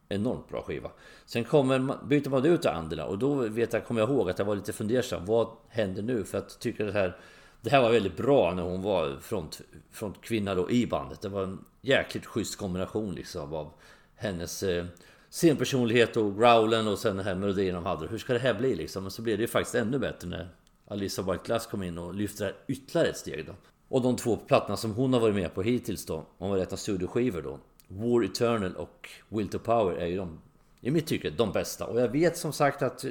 [0.08, 0.90] enormt bra skiva.
[1.26, 4.46] Sen kommer, byter man ut Angela och då vet jag, kommer jag ihåg att jag
[4.46, 5.24] var lite fundersam.
[5.24, 6.24] Vad händer nu?
[6.24, 7.16] För att tycker det här
[7.60, 11.20] det här var väldigt bra när hon var front, frontkvinna då i bandet.
[11.20, 13.72] Det var en jäkligt schysst kombination liksom av
[14.16, 14.84] hennes eh,
[15.30, 18.06] scenpersonlighet och growlen och sen den här melodin de hade.
[18.06, 19.02] Hur ska det här bli liksom?
[19.02, 20.48] Men så blev det ju faktiskt ännu bättre när
[20.88, 23.52] Alissa White Glass kom in och lyfte det här ytterligare ett steg då.
[23.88, 26.76] Och de två plattorna som hon har varit med på hittills då, om man räknar
[26.76, 27.58] studioskivor då.
[27.88, 30.40] War Eternal och Will to Power är ju de,
[30.80, 31.86] i mitt tycke, de bästa.
[31.86, 33.04] Och jag vet som sagt att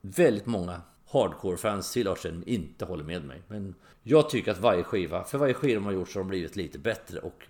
[0.00, 0.80] väldigt många
[1.14, 3.42] hardcore-fans till Arsen inte håller med mig.
[3.48, 6.28] Men jag tycker att varje skiva, för varje skiva de har gjort så har de
[6.28, 7.18] blivit lite bättre.
[7.18, 7.46] Och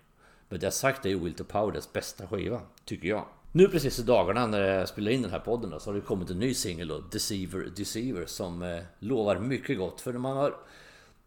[0.48, 3.24] med det sagt är ju Will to Power dess bästa skiva, tycker jag.
[3.52, 6.00] Nu precis i dagarna när jag spelar in den här podden då, så har det
[6.00, 10.00] kommit en ny singel då, Deceiver Deceiver, som eh, lovar mycket gott.
[10.00, 10.54] För man har...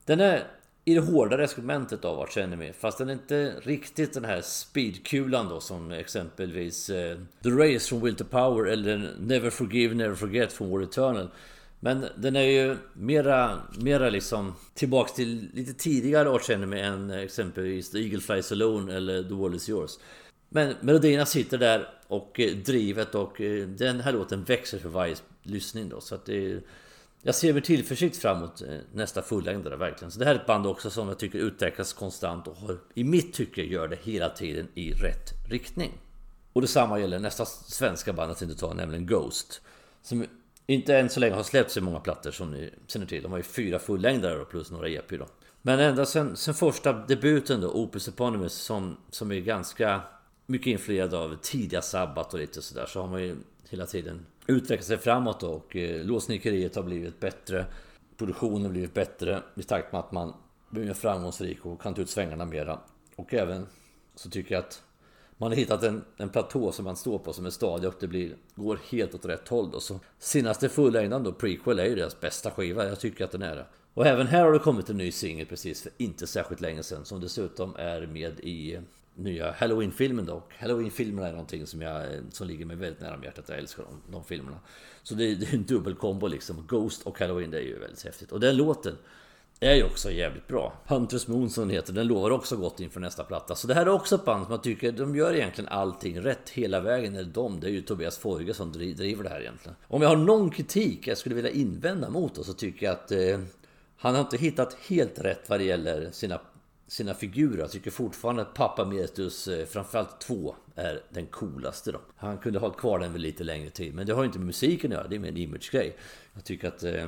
[0.05, 0.47] Den är
[0.85, 5.49] i det hårdare segmentet av Arch Enemy, fast den är inte riktigt den här speedkulan
[5.49, 10.53] då som exempelvis eh, The Race från Will to Power eller Never Forgive Never Forget
[10.53, 11.29] från War Eternal.
[11.79, 17.91] Men den är ju mera, mera liksom tillbaks till lite tidigare årtionden med än exempelvis
[17.91, 19.91] The Eagle Flies Alone eller The Wall Is Yours.
[20.49, 25.15] Men melodierna sitter där och eh, drivet och eh, den här låten växer för varje
[25.43, 26.01] lyssning då.
[26.01, 26.63] Så att det
[27.21, 30.11] jag ser med tillförsikt fram emot eh, nästa fullängdare verkligen.
[30.11, 33.03] Så det här är ett band också som jag tycker utvecklas konstant och har, i
[33.03, 35.91] mitt tycke gör det hela tiden i rätt riktning.
[36.53, 39.61] Och detsamma gäller nästa svenska band att inte ta, nämligen Ghost.
[40.01, 40.25] Som
[40.67, 43.23] inte än så länge har släppt så många plattor som ni känner till.
[43.23, 45.25] De har ju fyra fullängdare plus några EP då.
[45.61, 50.01] Men ända sen, sen första debuten då, Opus Eponymous, som, som är ganska
[50.45, 52.85] mycket influerad av tidiga Sabbat och lite sådär.
[52.85, 53.35] Så har man ju
[53.69, 57.65] hela tiden utvecklat sig framåt då, och eh, låtsnickeriet har blivit bättre.
[58.17, 60.33] Produktionen har blivit bättre i takt med att man
[60.69, 62.79] blir mer framgångsrik och kan ta ut svängarna mera.
[63.15, 63.67] Och även
[64.15, 64.83] så tycker jag att
[65.37, 68.07] man har hittat en, en platå som man står på som är stadig och det
[68.07, 69.79] blir, går helt åt rätt håll då.
[69.79, 72.87] Så senaste fullängdaren då, Prequel, är ju deras bästa skiva.
[72.87, 73.65] Jag tycker att den är det.
[73.93, 77.05] Och även här har det kommit en ny singel precis för inte särskilt länge sedan
[77.05, 78.79] som dessutom är med i
[79.15, 80.33] nya Halloween-filmen då.
[80.33, 83.45] Och Halloween-filmerna är någonting som, jag, som ligger mig väldigt nära om hjärtat.
[83.49, 84.59] Jag älskar de, de filmerna.
[85.03, 86.65] Så det, det är en dubbelkombo liksom.
[86.67, 88.31] Ghost och Halloween, det är ju väldigt häftigt.
[88.31, 88.97] Och den låten
[89.59, 90.73] är ju också jävligt bra.
[90.85, 93.55] Hunters Moon som den heter, den lovar också gott inför nästa platta.
[93.55, 96.49] Så det här är också ett band som jag tycker, de gör egentligen allting rätt
[96.49, 97.15] hela vägen.
[97.15, 99.75] Eller de, det är ju Tobias Forge som driver det här egentligen.
[99.87, 103.11] Om jag har någon kritik jag skulle vilja invända mot då, så tycker jag att
[103.11, 103.39] eh,
[103.97, 106.41] han har inte hittat helt rätt vad det gäller sina,
[106.87, 107.59] sina figurer.
[107.59, 111.99] Jag tycker fortfarande att Pappa Metus, eh, framförallt två, är den coolaste då.
[112.15, 114.45] Han kunde ha kvar den väl lite längre tid, men det har ju inte med
[114.45, 115.97] musiken att göra, det är mer en image-grej.
[116.33, 117.07] Jag tycker att eh,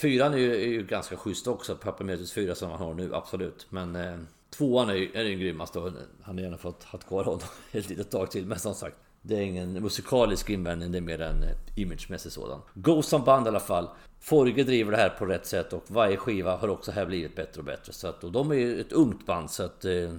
[0.00, 1.76] Fyran är ju, är ju ganska schysst också.
[1.76, 3.66] Papametus 4 som han har nu, absolut.
[3.70, 4.18] Men eh,
[4.50, 7.40] tvåan är ju är den grymmaste och han har gärna fått ha kvar honom
[7.72, 8.46] ett litet tag till.
[8.46, 11.44] Men som sagt, det är ingen musikalisk invändning, det är mer en
[11.76, 12.60] imagemässig sådan.
[12.74, 13.88] Go som band i alla fall.
[14.20, 17.60] Forge driver det här på rätt sätt och varje skiva har också här blivit bättre
[17.60, 17.92] och bättre.
[17.92, 20.12] Så att, och de är ju ett ungt band så att eh,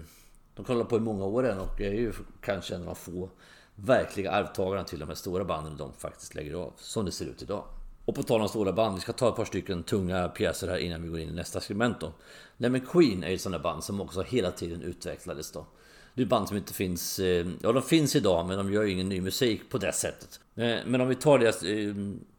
[0.56, 3.30] de kollar på i många år än och är ju kanske en av de få
[3.76, 6.74] verkliga arvtagarna till de här stora banden de faktiskt lägger av.
[6.78, 7.64] Som det ser ut idag.
[8.06, 10.78] Och på tal om stora band, vi ska ta ett par stycken tunga pjäser här
[10.78, 12.14] innan vi går in i nästa segment då.
[12.58, 15.66] Nej men Queen är ju ett sånt där band som också hela tiden utvecklades då.
[16.14, 18.92] Det är band som inte finns, eh, ja de finns idag men de gör ju
[18.92, 20.40] ingen ny musik på det sättet.
[20.56, 21.96] Eh, men om vi tar deras eh,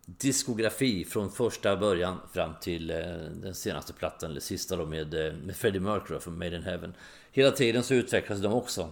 [0.07, 2.97] diskografi från första början fram till eh,
[3.43, 5.13] den senaste plattan, eller sista då med,
[5.45, 6.95] med Freddie Mercury från Made in Heaven.
[7.33, 8.89] Hela tiden så utvecklas de också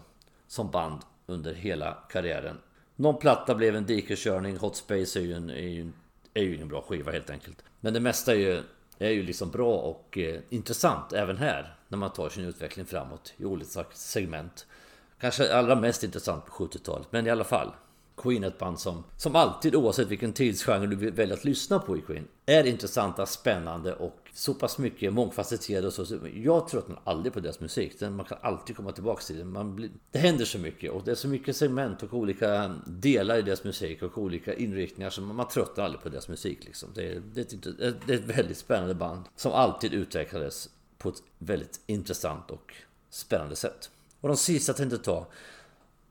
[0.46, 2.56] som band under hela karriären.
[2.96, 5.92] Någon platta blev en dikeskörning, Hot Space är ju en, är ju en
[6.34, 7.64] är ju ingen bra skiva helt enkelt.
[7.80, 8.62] Men det mesta är ju,
[8.98, 11.74] är ju liksom bra och eh, intressant även här.
[11.88, 14.66] När man tar sin utveckling framåt i olika segment.
[15.20, 17.72] Kanske allra mest intressant på 70-talet, men i alla fall.
[18.16, 21.96] Queen är ett band som, som alltid oavsett vilken tidsgenre du väljer att lyssna på
[21.96, 26.18] i Queen är intressanta, spännande och så pass mycket mångfacetterade och så.
[26.34, 28.00] Jag tröttnar aldrig på deras musik.
[28.00, 29.76] Man kan alltid komma tillbaka till den.
[29.76, 33.42] Blir, det händer så mycket och det är så mycket segment och olika delar i
[33.42, 36.64] deras musik och olika inriktningar så man tröttnar aldrig på deras musik.
[36.64, 36.88] Liksom.
[36.94, 41.22] Det, är, det, är, det är ett väldigt spännande band som alltid utvecklades på ett
[41.38, 42.74] väldigt intressant och
[43.10, 43.90] spännande sätt.
[44.20, 45.26] Och de sista jag tänkte ta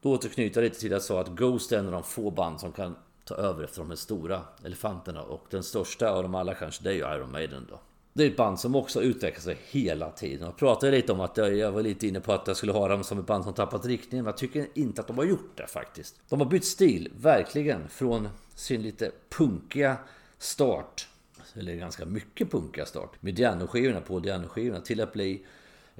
[0.01, 2.31] då återknyter jag lite till att jag sa att Ghost är en av de få
[2.31, 5.21] band som kan ta över efter de här stora elefanterna.
[5.21, 7.79] Och den största av dem alla kanske, det är ju Iron Maiden då.
[8.13, 10.45] Det är ett band som också utvecklar sig hela tiden.
[10.45, 13.04] Jag pratade lite om att jag var lite inne på att jag skulle ha dem
[13.04, 14.26] som ett band som tappat riktningen.
[14.26, 16.15] Men jag tycker inte att de har gjort det faktiskt.
[16.30, 17.89] De har bytt stil, verkligen.
[17.89, 19.98] Från sin lite punkiga
[20.38, 21.08] start.
[21.54, 23.10] Eller ganska mycket punkiga start.
[23.19, 24.82] Med Diano-skivorna på Diano-skivorna.
[24.82, 25.45] Till att bli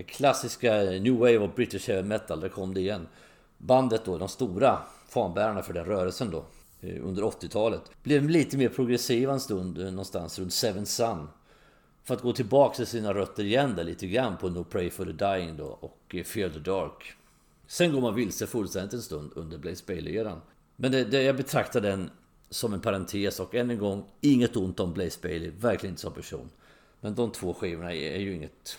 [0.06, 2.39] klassiska New Wave och British Heavy Metal.
[2.39, 3.08] Där kom det igen
[3.60, 6.45] bandet då, de stora fanbärarna för den rörelsen då
[6.82, 11.28] eh, under 80-talet blev lite mer progressiva en stund eh, någonstans runt Seven Sun.
[12.10, 15.06] För att gå tillbaka till sina rötter igen där lite grann på No Pray For
[15.06, 17.13] The Dying då och eh, Fear The Dark.
[17.67, 20.41] Sen går man vilse fullständigt en stund under Blaze Bailey-eran.
[20.76, 22.10] Men det, det, jag betraktar den
[22.50, 26.13] som en parentes och än en gång, inget ont om Blaze Bailey, verkligen inte som
[26.13, 26.50] person.
[27.02, 28.78] Men de två skivorna är, ju inget...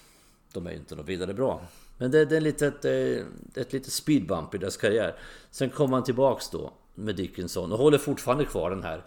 [0.53, 1.62] De är ju inte något vidare bra.
[1.99, 5.16] Men det, det är lite ett, eh, ett litet speedbump i deras karriär.
[5.51, 9.03] Sen kommer han tillbaks då med Dickinson och håller fortfarande kvar den här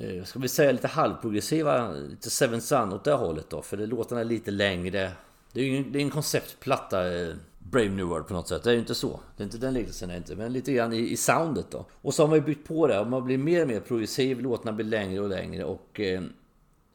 [0.00, 3.62] Eh, ska vi säga lite halvprogressiva, lite Seven Sun åt det hållet då.
[3.62, 5.12] För det låtarna är lite längre.
[5.52, 8.62] Det är ju en, det är en konceptplatta eh, Brave New World på något sätt.
[8.62, 9.20] Det är ju inte så.
[9.36, 10.36] Det är inte den liknelsen, inte.
[10.36, 11.86] Men lite grann i, i soundet då.
[11.92, 13.00] Och så har man ju byggt på det.
[13.00, 14.40] Och man blir mer och mer progressiv.
[14.40, 15.64] Låtarna blir längre och längre.
[15.64, 16.22] Och eh,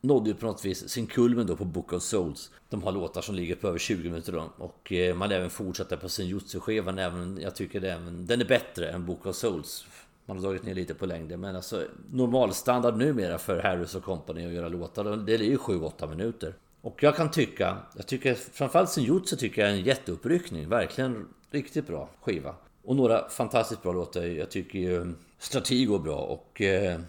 [0.02, 2.52] nådde ju på något vis sin kulmen då på Book of Souls.
[2.70, 4.52] De har låtar som ligger på över 20 minuter då.
[4.58, 8.46] Och eh, man även fortsätter på sin Jutsu-skivan även, jag tycker det även, den är
[8.46, 9.86] bättre än Book of Souls.
[10.26, 14.46] Man har dragit ner lite på längden men alltså normalstandard numera för Harris och Company
[14.46, 16.54] att göra låtar, det är ju 7-8 minuter.
[16.82, 20.70] Och jag kan tycka, jag tycker framförallt Senjutsu tycker jag är en jätteuppryckning.
[20.70, 22.56] Verkligen riktigt bra skiva.
[22.84, 24.22] Och några fantastiskt bra låtar.
[24.24, 27.00] Jag tycker ju Stratego är bra och eh,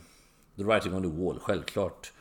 [0.57, 2.13] The Writing on the Wall, självklart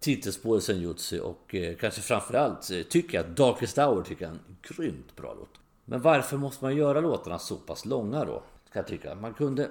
[0.00, 4.34] titelspår Senjutsu och eh, kanske framförallt eh, tycker jag att Darkest Hour tycker jag är
[4.34, 5.60] en grymt bra låt.
[5.84, 8.42] Men varför måste man göra låtarna så pass långa då?
[8.70, 9.14] Ska jag tycka.
[9.14, 9.70] Man kunde...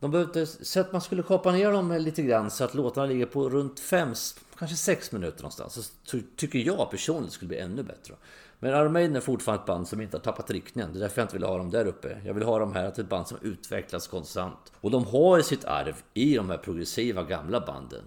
[0.00, 0.46] De behövde...
[0.46, 3.80] Så att man skulle kapa ner dem lite grann så att låtarna ligger på runt
[3.80, 4.14] 5,
[4.58, 5.92] kanske 6 minuter någonstans.
[6.04, 8.14] Så tycker jag personligen skulle bli ännu bättre.
[8.58, 10.92] Men Iron Maiden är fortfarande ett band som inte har tappat riktningen.
[10.92, 12.20] Det är därför jag inte vill ha dem där uppe.
[12.24, 14.72] Jag vill ha dem här, att det är ett band som utvecklas konstant.
[14.80, 18.04] Och de har sitt arv i de här progressiva gamla banden.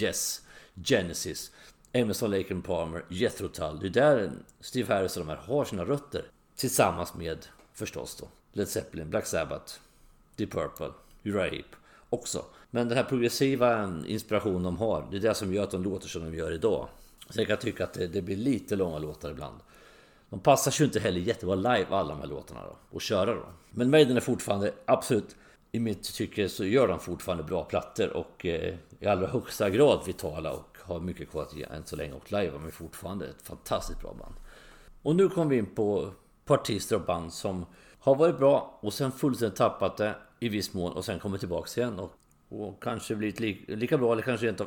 [0.00, 0.42] Yes,
[0.84, 1.50] Genesis,
[1.92, 3.78] Emerson, Lake and Palmer, Jethro Tull.
[3.80, 6.24] Det är där Steve Harris och de här har sina rötter.
[6.56, 9.72] Tillsammans med, förstås då, Led Zeppelin, Black Sabbath,
[10.36, 10.90] Deep Purple,
[11.24, 11.76] Uriah Heep
[12.10, 12.44] också.
[12.70, 16.08] Men den här progressiva inspirationen de har, det är det som gör att de låter
[16.08, 16.88] som de gör idag.
[17.30, 19.60] Så jag kan tycka att det, det blir lite långa låtar ibland.
[20.30, 23.46] De passar ju inte heller jättebra live alla de här låtarna då, och köra då.
[23.70, 25.36] Men Maiden är fortfarande absolut
[25.72, 30.00] i mitt tycke så gör de fortfarande bra plattor och eh, i allra högsta grad
[30.06, 32.12] vitala och har mycket kvar att ge än så länge.
[32.12, 34.34] Och live är fortfarande ett fantastiskt bra band.
[35.02, 36.10] Och nu kommer vi in på,
[36.44, 37.66] på artister och band som
[37.98, 40.14] har varit bra och sen fullständigt tappat det
[40.44, 42.12] i viss mån och sen kommer tillbaks igen och,
[42.48, 44.66] och kanske blivit li, lika bra eller kanske inte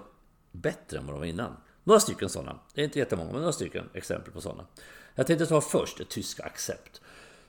[0.51, 1.57] bättre än vad de var innan.
[1.83, 2.59] Några stycken sådana.
[2.73, 4.65] Det är inte jättemånga, men några stycken exempel på sådana.
[5.15, 7.01] Jag tänkte ta först ett tyska Accept.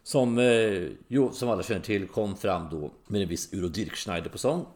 [0.02, 4.30] Som, eh, jo, som alla känner till kom fram då med en viss Udo Dirkschneider
[4.30, 4.66] på sång.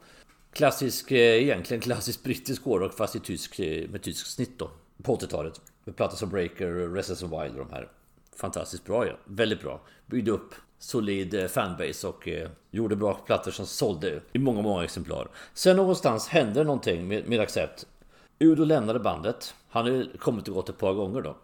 [0.53, 4.71] Klassisk, eh, egentligen klassisk brittisk hårdrock fast i tysk, eh, med tysk snitt då.
[5.03, 5.61] På 80-talet.
[5.85, 7.89] Med plattor som Breaker, Restless and Wild och de här.
[8.37, 9.19] Fantastiskt bra ja.
[9.25, 9.81] Väldigt bra.
[10.07, 14.85] Byggde upp solid eh, fanbase och eh, gjorde bra plattor som sålde i många, många
[14.85, 15.29] exemplar.
[15.55, 17.87] Sen någonstans hände någonting med, med Accept.
[18.39, 19.55] Udo lämnade bandet.
[19.69, 21.37] Han har kommit och gått ett par gånger då.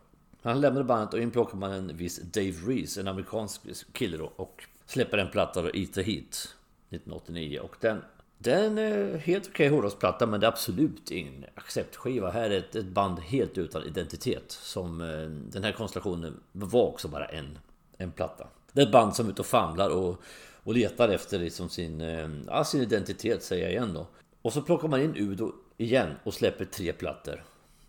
[0.43, 3.63] Han lämnade bandet och inplockade man en viss Dave Reese, en amerikansk
[3.93, 4.33] kille då.
[4.37, 6.55] Och släpper en platta då, Eat the Heat
[6.91, 7.61] 1989.
[7.61, 8.03] Och den,
[8.39, 12.31] den är helt okej okay, hårdrocksplatta men det är absolut ingen acceptskiva.
[12.31, 14.51] Här är ett, ett band helt utan identitet.
[14.51, 17.59] Som eh, den här konstellationen var också bara en,
[17.99, 18.47] en platta.
[18.79, 20.23] Det är ett band som är ute och famlar och,
[20.63, 24.07] och letar efter liksom sin, eh, ja, sin identitet säger jag igen då.
[24.43, 27.45] Och så plockar man in Udo igen och släpper tre plattor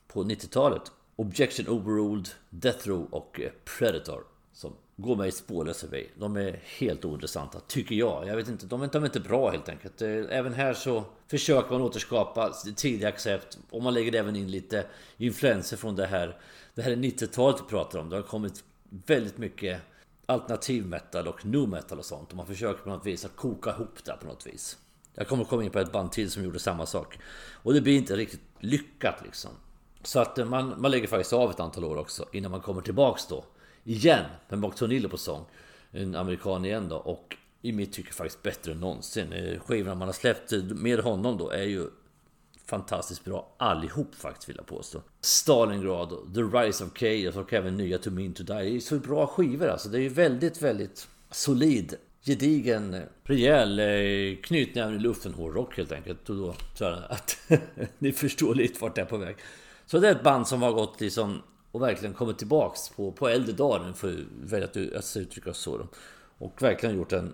[0.08, 0.82] på 90-talet.
[1.16, 4.24] Objection Overruled, Death Row och eh, Predator.
[4.54, 6.10] Som går mig spårlöst förbi.
[6.16, 8.28] De är helt ointressanta, tycker jag.
[8.28, 10.02] Jag vet inte, de är, de är inte bra helt enkelt.
[10.02, 13.60] Eh, även här så försöker man återskapa tidig accept.
[13.70, 14.86] Och man lägger även in lite
[15.18, 16.38] influenser från det här.
[16.76, 18.10] Det här är 90-talet vi pratar om.
[18.10, 19.82] Det har kommit väldigt mycket
[20.30, 22.30] alternativ metal och nu metal och sånt.
[22.30, 24.78] Och man försöker på något vis att koka ihop det på något vis.
[25.14, 27.20] Jag kommer komma in på ett band till som gjorde samma sak.
[27.54, 29.52] Och det blir inte riktigt lyckat liksom.
[30.04, 32.82] Så att eh, man, man lägger faktiskt av ett antal år också innan man kommer
[32.82, 33.44] tillbaks då.
[33.84, 35.46] Igen med Mark Tornillo på sång.
[35.92, 36.96] En amerikan igen då.
[36.96, 39.34] Och i mitt tycke faktiskt bättre än någonsin.
[39.34, 41.90] Eh, skivorna man har släppt eh, med honom då är ju
[42.70, 45.02] fantastiskt bra allihop faktiskt vill jag påstå.
[45.22, 48.54] Stalingrad, The Rise of Chaos och även nya To Mean To Die.
[48.54, 49.90] Det är så bra skivor alltså.
[49.90, 56.30] Det är ju väldigt, väldigt solid gedigen, rejäl eh, knytnäven i luften hårdrock helt enkelt.
[56.30, 57.38] Och då tror jag att
[57.98, 59.36] ni förstår lite vart det är på väg.
[59.86, 61.42] Så det är ett band som har gått liksom
[61.72, 64.20] och verkligen kommit tillbaks på, på äldre dagar, för att
[64.52, 64.68] välja
[64.98, 65.78] att uttrycka så.
[65.78, 65.88] Då.
[66.38, 67.34] Och verkligen gjort en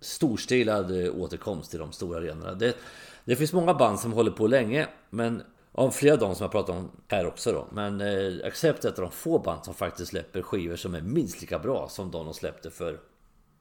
[0.00, 2.54] storstilad eh, återkomst till de stora arenorna.
[2.54, 2.76] Det,
[3.24, 5.42] det finns många band som håller på länge, men
[5.72, 7.66] av flera av dem som jag pratat om här också då.
[7.72, 11.00] Men eh, Accept är ett av de få band som faktiskt släpper skivor som är
[11.00, 13.00] minst lika bra som de de släppte för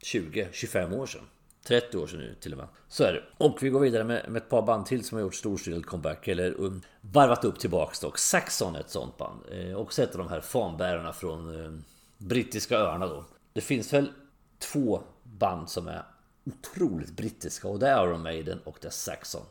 [0.04, 1.22] 20-25 år sedan.
[1.68, 2.68] 30 år sedan nu till och med.
[2.88, 3.24] Så är det.
[3.46, 6.28] Och vi går vidare med, med ett par band till som har gjort storstilad comeback.
[6.28, 8.18] Eller um, varvat upp tillbaks dock.
[8.18, 9.40] Saxon är ett sånt band.
[9.52, 11.72] Eh, också ett av de här fanbärarna från eh,
[12.18, 13.26] brittiska öarna då.
[13.54, 14.12] Det finns väl
[14.60, 16.04] två band som är
[16.50, 19.46] otroligt brittiska och det är Iron Maiden och det är Saxon.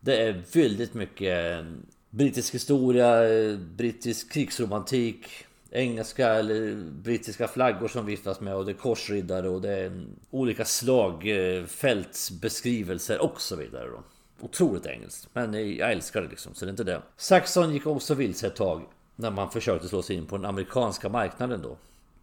[0.00, 1.64] Det är väldigt mycket eh,
[2.10, 5.26] brittisk historia, eh, brittisk krigsromantik,
[5.70, 10.64] engelska eller brittiska flaggor som viftas med och det är korsriddare och det är olika
[10.64, 13.86] slagfältsbeskrivelser eh, och så vidare.
[13.86, 14.02] Då.
[14.40, 17.02] Otroligt engelskt, men jag älskar det liksom, så det är inte det.
[17.16, 18.82] Saxon gick också vilse ett tag
[19.16, 21.76] när man försökte slå sig in på den amerikanska marknaden då.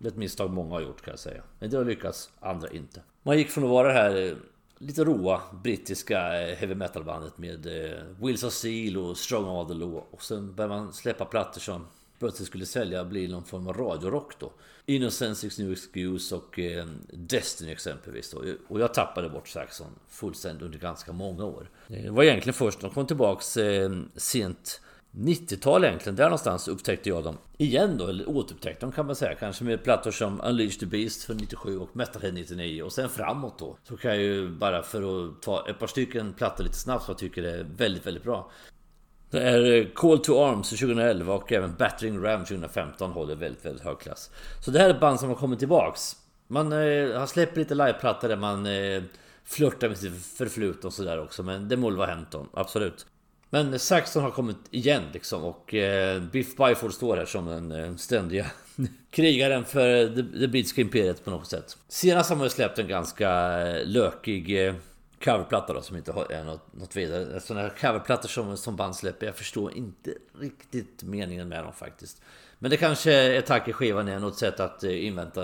[0.06, 1.42] Det är ett misstag många har gjort kan jag säga.
[1.60, 3.02] Men det har lyckats, andra inte.
[3.24, 4.36] Man gick från att vara det här eh,
[4.78, 9.68] lite råa brittiska eh, heavy metal bandet med eh, Wills of Steel och Strong of
[9.68, 10.04] the Law.
[10.12, 11.88] Och sen började man släppa plattor som
[12.20, 14.52] plötsligt skulle sälja bli någon form av radiorock då.
[14.86, 18.44] Innocence, New Excuse och eh, Destiny exempelvis då.
[18.68, 21.70] Och jag tappade bort Saxon fullständigt under ganska många år.
[21.88, 24.82] Det var egentligen först när de kom tillbaks eh, sent
[25.18, 29.36] 90-tal egentligen, där någonstans upptäckte jag dem igen då, eller återupptäckte dem kan man säga.
[29.36, 33.60] Kanske med plattor som Unleash the Beast för 97 och Metalhead 99 och sen framåt
[33.60, 33.78] då.
[33.84, 37.12] Så kan jag ju bara för att ta ett par stycken plattor lite snabbt som
[37.12, 38.52] jag tycker är väldigt, väldigt bra.
[39.30, 43.84] Det är eh, Call to Arms 2011 och även Battering Ram 2015 håller väldigt, väldigt
[43.84, 44.32] hög klass.
[44.66, 46.16] Så det här är ett band som har kommit tillbaks.
[46.48, 49.04] Man eh, har släppt lite liveplattor där man eh,
[49.44, 51.44] flörtar med sitt förflutna och sådär också.
[51.44, 53.06] Men det må väl vara hänt då, absolut.
[53.56, 57.96] Men Saxon har kommit igen liksom och eh, Biff Byford står här som den eh,
[57.96, 58.46] ständiga
[59.10, 61.78] krigaren för eh, det, det brittiska imperiet på något sätt.
[61.88, 63.30] Senast har man ju släppt en ganska
[63.68, 64.76] eh, lökig eh,
[65.24, 67.40] coverplatta då som inte är något, något vidare.
[67.40, 72.22] Sådana här coverplattor som, som band släpper, jag förstår inte riktigt meningen med dem faktiskt.
[72.66, 75.42] Men det kanske är tack i skivan är något sätt att eh, invänta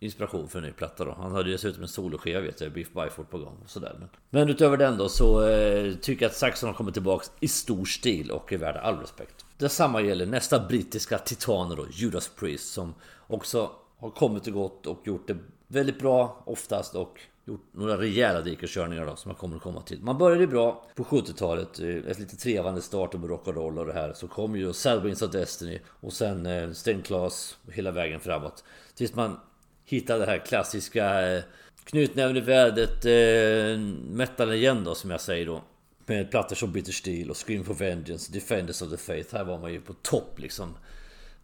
[0.00, 1.12] inspiration för en ny platta då.
[1.12, 3.96] Han hade ju dessutom en soloskiva vet jag, Biff Byford på gång och sådär.
[3.98, 7.48] Men, men utöver den då så eh, tycker jag att Saxon har kommit tillbaks i
[7.48, 9.44] stor stil och är värd all respekt.
[9.58, 12.94] Detsamma gäller nästa brittiska titaner då, Judas Priest som
[13.26, 15.36] också har kommit och gått och gjort det
[15.68, 20.02] väldigt bra oftast och gjort några rejäla dikeskörningar då som jag kommer att komma till.
[20.02, 24.12] Man började bra på 70-talet, eh, ett lite trevande start med rock'n'roll och det här.
[24.12, 28.64] Så kom ju Salvins of Destiny och sen eh, Stenklas hela vägen framåt.
[28.94, 29.40] Tills man
[29.84, 31.42] hittade det här klassiska eh,
[31.84, 33.80] knutnäven i vädret eh,
[34.10, 35.62] metal igen då som jag säger då.
[36.06, 39.34] Med plattor som Bitter Steel och Scream for Vengeance, Defenders of the Faith.
[39.34, 40.74] Här var man ju på topp liksom.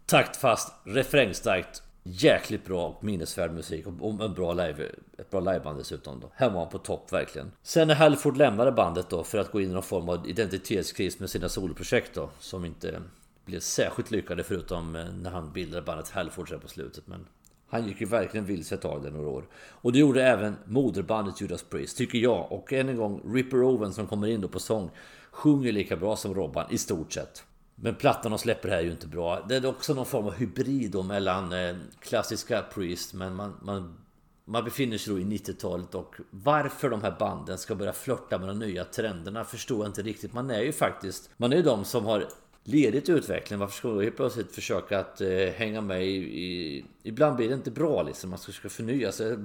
[0.06, 4.88] Taktfast, refrängstarkt Jäkligt bra och minnesvärd musik och en bra live,
[5.18, 6.30] ett bra liveband dessutom då.
[6.34, 7.50] Här var han på topp verkligen.
[7.62, 11.20] Sen när Halford lämnade bandet då för att gå in i någon form av identitetskris
[11.20, 12.30] med sina soloprojekt då.
[12.38, 13.02] Som inte
[13.44, 17.06] blev särskilt lyckade förutom eh, när han bildade bandet Halford sen på slutet.
[17.06, 17.26] Men
[17.68, 19.44] han gick ju verkligen vilse ett tag där några år.
[19.54, 22.52] Och det gjorde även moderbandet Judas Priest, tycker jag.
[22.52, 24.90] Och än en gång, Ripper Owen som kommer in då på sång
[25.30, 27.44] sjunger lika bra som Robban i stort sett.
[27.80, 29.44] Men plattan de släpper här är ju inte bra.
[29.48, 33.98] Det är också någon form av hybrid då mellan eh, klassiska Priest men man, man,
[34.44, 38.48] man befinner sig då i 90-talet och varför de här banden ska börja flörta med
[38.48, 40.32] de nya trenderna förstår jag inte riktigt.
[40.32, 42.24] Man är ju faktiskt, man är ju de som har
[42.64, 43.60] ledigt utvecklingen.
[43.60, 47.54] Varför ska man helt plötsligt försöka att eh, hänga med i, i, Ibland blir det
[47.54, 48.30] inte bra liksom.
[48.30, 49.36] Man ska försöka förnya sig.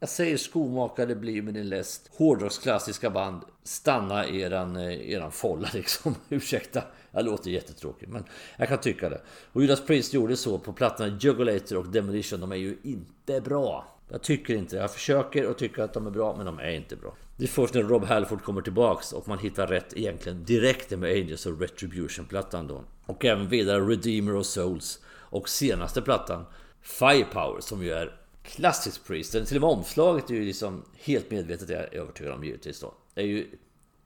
[0.00, 2.10] Jag säger skomakare blir med din läst.
[2.16, 3.42] Hårdrocksklassiska band.
[3.62, 6.14] Stanna eran, eh, eran folla liksom.
[6.28, 6.82] Ursäkta.
[7.10, 8.24] Jag låter jättetråkigt men
[8.56, 9.20] jag kan tycka det.
[9.52, 12.40] Och Judas Priest gjorde så på plattorna Jugulator och Demolition.
[12.40, 13.98] De är ju inte bra.
[14.08, 16.96] Jag tycker inte Jag försöker och tycker att de är bra men de är inte
[16.96, 17.14] bra.
[17.36, 21.12] Det är först när Rob Halford kommer tillbaks och man hittar rätt egentligen direkt med
[21.12, 22.84] Angels och Retribution-plattan då.
[23.06, 25.00] Och även vidare Redeemer och Souls.
[25.30, 26.44] Och senaste plattan
[26.82, 29.32] Firepower som ju är klassisk Priest.
[29.32, 32.94] Till och med omslaget är ju liksom helt medvetet, jag är övertygad om givetvis då.
[33.14, 33.46] Det är ju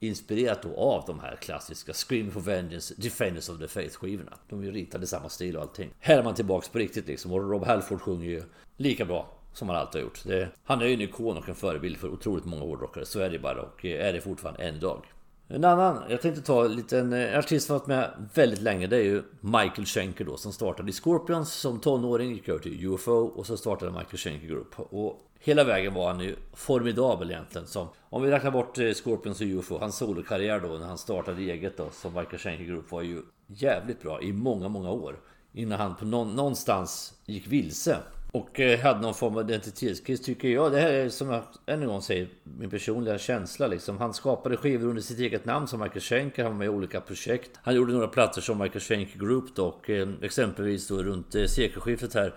[0.03, 4.33] inspirerat då av de här klassiska Scream for Vengeance, Defenders of the Faith skivorna.
[4.49, 5.91] De är ju ritade i samma stil och allting.
[6.01, 8.43] Här är man tillbaks på riktigt liksom och Rob Halford sjunger ju
[8.77, 10.25] lika bra som han alltid har gjort.
[10.25, 13.07] Det, han är ju en ikon och en förebild för otroligt många hårdrockare.
[13.07, 15.07] Så är det bara och är det fortfarande än idag.
[15.49, 18.87] En annan, jag tänkte ta en liten eh, artist som varit med väldigt länge.
[18.87, 22.33] Det är ju Michael Schenker då som startade i Scorpions som tonåring.
[22.33, 24.75] Gick över till UFO och så startade Michael Schenker Group.
[24.77, 27.67] Och hela vägen var han ju formidabel egentligen.
[27.67, 31.43] Som, om vi räknar bort eh, Scorpions och UFO, hans solokarriär då när han startade
[31.43, 35.17] eget då som Michael Schenker Group var ju jävligt bra i många, många år.
[35.53, 37.99] Innan han på någonstans gick vilse.
[38.33, 40.73] Och eh, hade någon form av identitetskris tycker jag.
[40.73, 43.99] Det här är som jag än en gång säger min personliga känsla liksom.
[43.99, 46.43] Han skapade skivor under sitt eget namn som Michael Schenker.
[46.43, 47.51] Han var med i olika projekt.
[47.63, 49.83] Han gjorde några plattor som Michael Schenker Group dock.
[49.83, 52.35] Och eh, exempelvis då runt eh, sekelskiftet här.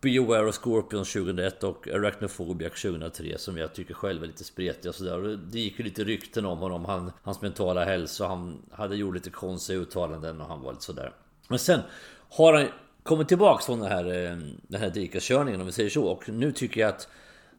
[0.00, 4.94] Beware of Scorpions 2001 och Arachnophobia 2003 som jag tycker själv är lite spretiga och
[4.94, 5.38] sådär.
[5.52, 8.26] Det gick ju lite rykten om honom, han, hans mentala hälsa.
[8.26, 11.12] Han hade gjort lite konstiga uttalanden och han var lite sådär.
[11.48, 11.80] Men sen
[12.30, 12.66] har han
[13.08, 16.04] kommit tillbaks från den här, eh, den här dikeskörningen om vi säger så.
[16.04, 17.08] Och nu tycker jag att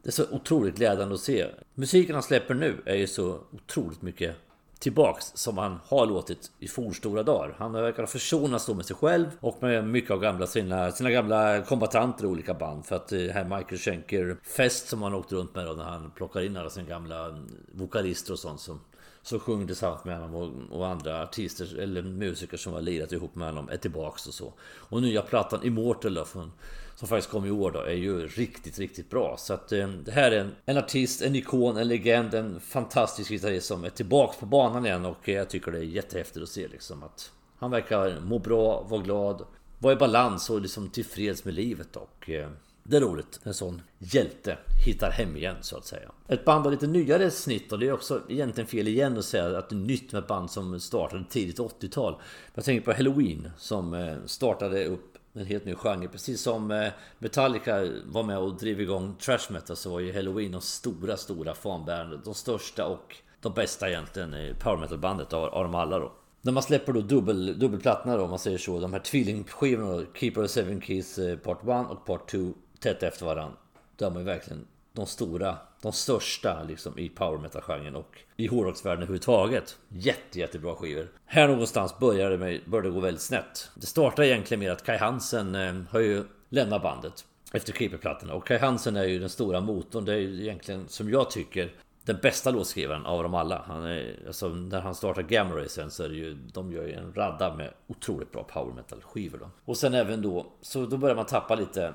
[0.04, 1.48] det är så otroligt glädjande att se.
[1.74, 4.36] Musiken han släpper nu är ju så otroligt mycket
[4.80, 7.56] tillbaks som han har låtit i fornstora dagar.
[7.58, 11.12] Han verkar ha försonats då med sig själv och med mycket av gamla, sina, sina
[11.12, 12.86] gamla kombatanter i olika band.
[12.86, 16.12] För att det här Michael Schenker fest som han åkte runt med då när han
[16.12, 18.80] plockar in alla sina gamla mm, vokalister och sånt som
[19.22, 23.36] som sjöng tillsammans med honom och, och, andra artister eller musiker som har lirat ihop
[23.36, 24.54] med honom är tillbaks och så.
[24.62, 26.52] Och nya plattan Immortal då, från,
[26.96, 29.36] som faktiskt kom i år då, är ju riktigt, riktigt bra.
[29.38, 33.30] Så att eh, det här är en, en, artist, en ikon, en legend, en fantastisk
[33.30, 36.68] gitarrist som är tillbaks på banan igen och jag tycker det är jättehäftigt att se
[36.68, 39.46] liksom att han verkar må bra, vara glad,
[39.80, 42.50] vara i balans och liksom tillfreds med livet och eh,
[42.90, 43.40] det är roligt.
[43.44, 46.12] En sån hjälte hittar hem igen så att säga.
[46.28, 49.58] Ett band av lite nyare snitt och det är också egentligen fel igen att säga
[49.58, 52.22] att det är nytt med ett band som startade tidigt 80-tal.
[52.54, 56.08] Jag tänker på Halloween som eh, startade upp en helt ny genre.
[56.08, 56.88] Precis som eh,
[57.20, 61.54] Metallica var med och drev igång trash metal så var ju Halloween de stora, stora
[61.54, 62.20] fanbärande.
[62.26, 66.12] De största och de bästa egentligen i power metal bandet av, av dem alla då.
[66.42, 68.80] När man släpper då dubbel, dubbelplattorna då om man säger så.
[68.80, 73.26] De här tvillingskivorna Keeper of Seven Keys eh, Part 1 och Part 2 tätt efter
[73.26, 73.58] varandra.
[73.96, 74.68] Då är man ju verkligen...
[74.94, 79.78] de stora, de största liksom i power metal-genren och i hårdrocksvärlden överhuvudtaget.
[79.88, 81.08] Jätte, jättebra skivor.
[81.26, 83.72] Här någonstans började det, började det gå väldigt snett.
[83.76, 88.34] Det startade egentligen med att Kai Hansen eh, har ju lämnat bandet efter Creeper-plattorna.
[88.34, 90.06] Och Kai Hansen är ju den stora motorn.
[90.06, 91.74] Det är ju egentligen, som jag tycker,
[92.04, 93.64] den bästa låtskrivaren av dem alla.
[93.68, 96.84] Han är, alltså, när han startar Gamma Ray sen så är det ju, de gör
[96.84, 99.50] ju en radda med otroligt bra power metal skivor då.
[99.66, 101.94] Och sen även då, så då börjar man tappa lite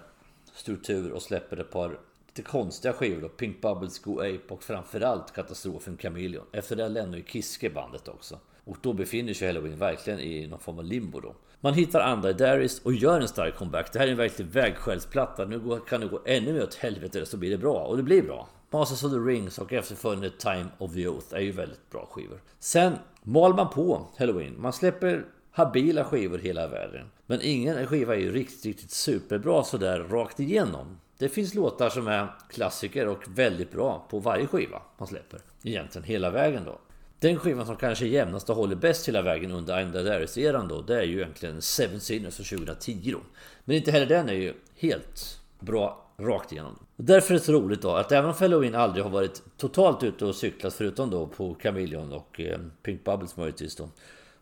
[0.54, 3.28] struktur och släpper ett par lite konstiga skivor då.
[3.28, 6.46] Pink Bubbles, Go Ape och framförallt katastrofen Chameleon.
[6.52, 8.38] Efter det lämnar ju Kiske bandet också.
[8.64, 11.34] Och då befinner sig Halloween verkligen i någon form av limbo då.
[11.60, 13.92] Man hittar andra i Darius och gör en stark comeback.
[13.92, 15.44] Det här är en verklig vägskällsplatta.
[15.44, 17.84] Nu kan det gå ännu mer åt helvete så blir det bra.
[17.84, 18.48] Och det blir bra.
[18.70, 22.40] Masters of the Rings och efterföljande Time of the Oath är ju väldigt bra skivor.
[22.58, 22.92] Sen
[23.22, 24.60] mal man på Halloween.
[24.60, 25.24] Man släpper
[25.56, 27.06] habila skivor hela världen.
[27.26, 31.00] Men ingen skiva är ju riktigt, riktigt superbra sådär rakt igenom.
[31.18, 35.40] Det finns låtar som är klassiker och väldigt bra på varje skiva man släpper.
[35.62, 36.78] Egentligen hela vägen då.
[37.18, 40.96] Den skivan som kanske jämnast och håller bäst hela vägen under I'm eran då, det
[40.96, 43.20] är ju egentligen Seven Sinners från 2010 då.
[43.64, 46.78] Men inte heller den är ju helt bra rakt igenom.
[46.96, 50.24] Därför är det så roligt då att även om Halloween aldrig har varit totalt ute
[50.24, 53.88] och cyklat förutom då på Chameleon och eh, Pink Bubbles möjligtvis då.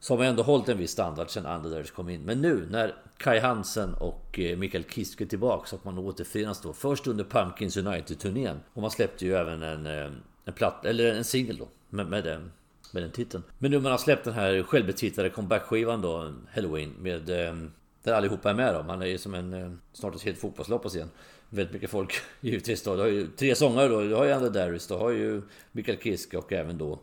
[0.02, 2.22] Så har ändå hållit en viss standard sen Underdares kom in.
[2.22, 6.72] Men nu när Kai Hansen och eh, Mikael Kiske tillbaks och man återförenas då.
[6.72, 8.60] Först under Pumpkins United-turnén.
[8.72, 10.10] Och man släppte ju även en, eh,
[10.44, 11.68] en platt, eller en singel då.
[11.90, 12.52] Med, med, den,
[12.92, 13.42] med den titeln.
[13.58, 16.94] Men nu när man har släppt den här självbetitlade comeback-skivan då, Halloween.
[16.98, 17.54] Med, eh,
[18.02, 18.82] där allihopa är med då.
[18.82, 21.08] Man är ju som en, snart ett helt fotbollslopp på scen
[21.52, 22.94] väldigt mycket folk givetvis då.
[22.94, 24.00] Du har ju tre sångare då.
[24.00, 25.42] Du har ju Andy Darris, du har ju
[25.72, 26.98] Mikael Kiske och även då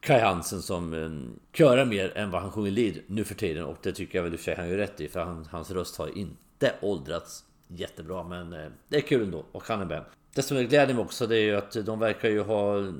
[0.00, 1.10] Kai Hansen som eh,
[1.52, 3.64] körar mer än vad han sjunger lead nu för tiden.
[3.64, 5.08] Och det tycker jag väl i och för sig han gör rätt i.
[5.08, 8.22] För han, hans röst har inte åldrats jättebra.
[8.22, 10.04] Men eh, det är kul ändå och han är med.
[10.34, 12.92] Det som gläder mig också det är ju att de verkar ju ha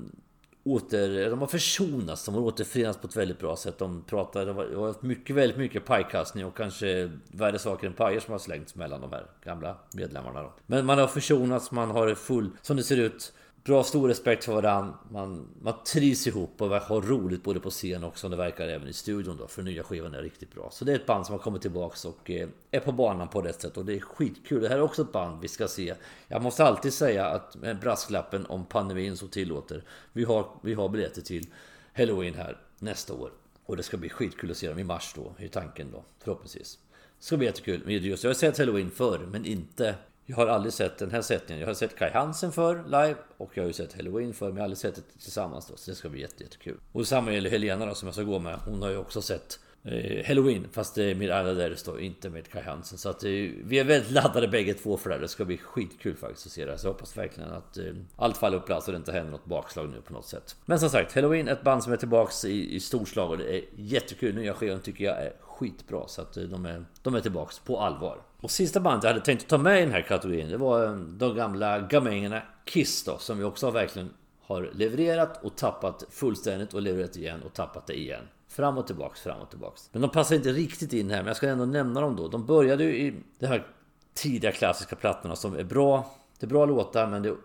[0.65, 3.79] åter, de har försonats, de har återförenats på ett väldigt bra sätt.
[3.79, 8.21] De pratar, det har varit mycket, väldigt mycket pajkastning och kanske värre saker än pajer
[8.21, 10.43] som har slängts mellan de här gamla medlemmarna.
[10.43, 10.53] Då.
[10.67, 13.33] Men man har försonats, man har full, som det ser ut,
[13.65, 14.95] bra stor respekt för varandra.
[15.11, 18.89] Man, man trivs ihop och har roligt både på scen och som det verkar även
[18.89, 19.47] i studion då.
[19.47, 20.69] För nya skivan är riktigt bra.
[20.73, 23.43] Så det är ett band som har kommit tillbaks och eh, är på banan på
[23.43, 23.77] rätt sätt.
[23.77, 24.63] Och det är skitkul.
[24.63, 25.95] Det här är också ett band vi ska se.
[26.29, 29.85] Jag måste alltid säga att med brasklappen om pandemin så tillåter.
[30.13, 31.47] Vi har, vi har biljetter till
[31.93, 33.31] Halloween här nästa år.
[33.67, 36.79] Och det ska bli skitkul att se dem i mars då, i tanken då, förhoppningsvis.
[37.19, 37.83] Det ska bli jättekul.
[37.87, 39.95] med just, jag har sett Halloween förr, men inte
[40.31, 41.61] jag har aldrig sett den här sättningen.
[41.61, 44.57] Jag har sett Kai Hansen för live och jag har ju sett Halloween för men
[44.57, 45.77] jag har aldrig sett det tillsammans då.
[45.77, 46.77] Så det ska bli jättekul.
[46.93, 48.59] Och samma gäller Helena då som jag ska gå med.
[48.65, 52.01] Hon har ju också sett eh, Halloween fast det är med alla där det står
[52.01, 52.99] inte med Kai Hansen.
[52.99, 53.31] Så att eh,
[53.65, 55.15] vi är väldigt laddade bägge två för det.
[55.15, 55.23] här.
[55.23, 56.71] Det ska bli skitkul faktiskt att se det.
[56.71, 56.79] här.
[56.79, 57.85] Så jag hoppas verkligen att eh,
[58.17, 60.57] allt faller på plats och det inte händer något bakslag nu på något sätt.
[60.65, 63.65] Men som sagt, Halloween ett band som är tillbaks i, i storslag och det är
[63.77, 64.35] jättekul.
[64.35, 66.09] Nya skivan tycker jag är skitbra.
[66.09, 68.23] Så att eh, de är, de är tillbaks på allvar.
[68.41, 70.85] Och sista bandet jag hade tänkt att ta med i den här kategorin Det var
[70.85, 76.75] eh, de gamla gamängerna Kiss då Som vi också verkligen har levererat och tappat fullständigt
[76.75, 80.11] och levererat igen och tappat det igen Fram och tillbaks, fram och tillbaks Men de
[80.11, 82.97] passar inte riktigt in här men jag ska ändå nämna dem då De började ju
[82.97, 83.67] i de här
[84.15, 87.37] tidiga klassiska plattorna som är bra Det är bra låtar men det är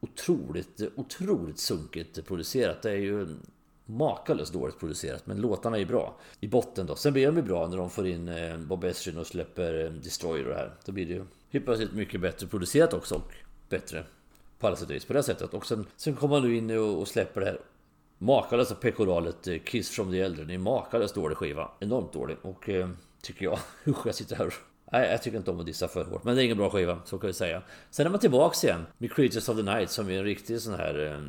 [0.00, 3.36] otroligt, otroligt sunkigt producerat Det är ju
[3.92, 6.96] makalöst dåligt producerat men låtarna är bra i botten då.
[6.96, 9.90] Sen blir de ju bra när de får in eh, Bob Esrin och släpper eh,
[9.90, 10.72] Destroyer och det här.
[10.84, 13.32] Då blir det ju helt plötsligt mycket bättre producerat också och
[13.68, 14.04] bättre
[14.58, 15.54] på alla sätt och vis på det sättet.
[15.54, 17.60] Och sen, sen kommer man nu in och släpper det här
[18.18, 20.44] makalösa pekoralet eh, Kiss from the Elder.
[20.44, 21.70] Det är en makalöst dålig skiva.
[21.80, 22.88] Enormt dålig och eh,
[23.22, 23.58] tycker jag.
[23.86, 24.52] Usch jag sitter här och
[24.92, 26.24] Nej, jag tycker inte om att dissa för hårt.
[26.24, 27.62] Men det är ingen bra skiva, så kan vi säga.
[27.90, 30.74] Sen är man tillbaks igen med Creatures of the Night som är en riktig sån
[30.74, 31.20] här eh,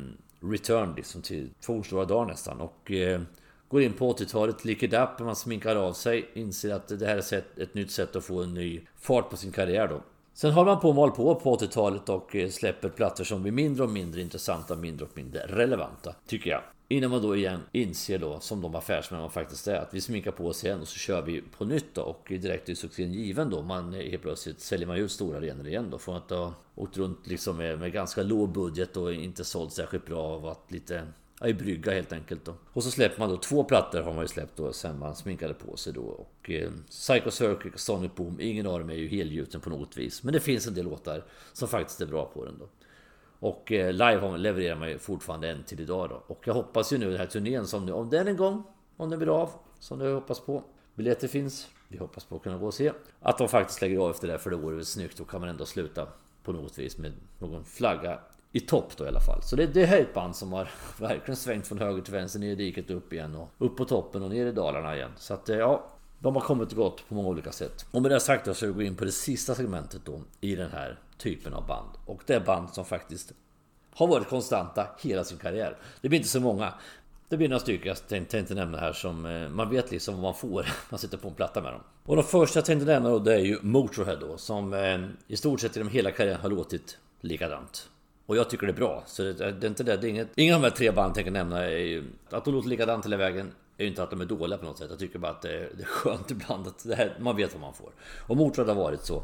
[0.50, 2.60] return liksom till fornstora dagar nästan.
[2.60, 3.20] Och eh,
[3.68, 7.16] går in på 80-talet, lick it up, man sminkar av sig, inser att det här
[7.16, 10.02] är ett, ett nytt sätt att få en ny fart på sin karriär då.
[10.36, 13.52] Sen håller man på och mal på på 80-talet och eh, släpper plattor som blir
[13.52, 16.62] mindre och mindre intressanta, mindre och mindre relevanta, tycker jag.
[16.88, 20.30] Innan man då igen inser då, som de affärsmän man faktiskt är, att vi sminkar
[20.30, 22.02] på oss igen och så kör vi på nytt då.
[22.02, 23.62] Och direkt är succén given då.
[23.62, 25.98] Man eh, helt plötsligt säljer man ut stora arenor igen då.
[25.98, 30.06] Från att ha åkt runt liksom med, med ganska låg budget och inte sålt särskilt
[30.06, 31.06] bra och varit lite
[31.40, 32.54] Ja, i brygga helt enkelt då.
[32.72, 35.54] Och så släpper man då två plattor har man ju släppt då sen man sminkade
[35.54, 36.02] på sig då.
[36.02, 39.96] Och eh, Psycho Circuit och Sonic Boom, ingen av dem är ju helgjuten på något
[39.96, 40.22] vis.
[40.22, 42.68] Men det finns en del låtar som faktiskt är bra på den då.
[43.38, 46.22] Och eh, live levererar man ju fortfarande än till idag då.
[46.26, 48.62] Och jag hoppas ju nu den här turnén som nu, om den en gång,
[48.96, 50.62] om den blir av, som jag hoppas på.
[50.94, 52.92] Biljetter finns, vi hoppas på att kunna gå och se.
[53.20, 55.18] Att de faktiskt lägger av efter det, för det vore väl snyggt.
[55.18, 56.08] Då kan man ändå sluta
[56.42, 58.18] på något vis med någon flagga
[58.54, 59.42] i topp då i alla fall.
[59.42, 62.38] Så det, det här är ett band som har verkligen svängt från höger till vänster,
[62.38, 65.10] ner i diket, upp igen och upp på toppen och ner i dalarna igen.
[65.16, 65.86] Så att eh, ja,
[66.18, 67.86] de har kommit och gått på många olika sätt.
[67.90, 70.56] Och med det sagt då så vi gå in på det sista segmentet då i
[70.56, 71.88] den här typen av band.
[72.06, 73.32] Och det är band som faktiskt
[73.94, 75.76] har varit konstanta hela sin karriär.
[76.00, 76.74] Det blir inte så många.
[77.28, 80.22] Det blir några stycken jag tänkte, tänkte nämna här som eh, man vet liksom vad
[80.22, 81.82] man får man sitter på en platta med dem.
[82.04, 85.36] Och de första jag tänkte nämna då det är ju Motorhead då som eh, i
[85.36, 87.88] stort sett genom hela karriären har låtit likadant.
[88.26, 89.02] Och jag tycker det är bra.
[89.06, 89.96] Så det, det är inte det.
[89.96, 92.04] det är inget, inga av de här tre banden jag tänker nämna är ju...
[92.30, 94.78] Att de låter likadant hela vägen är ju inte att de är dåliga på något
[94.78, 94.86] sätt.
[94.90, 97.52] Jag tycker bara att det är, det är skönt ibland att det här, man vet
[97.52, 97.90] vad man får.
[98.26, 99.22] Och Motörhead har varit så.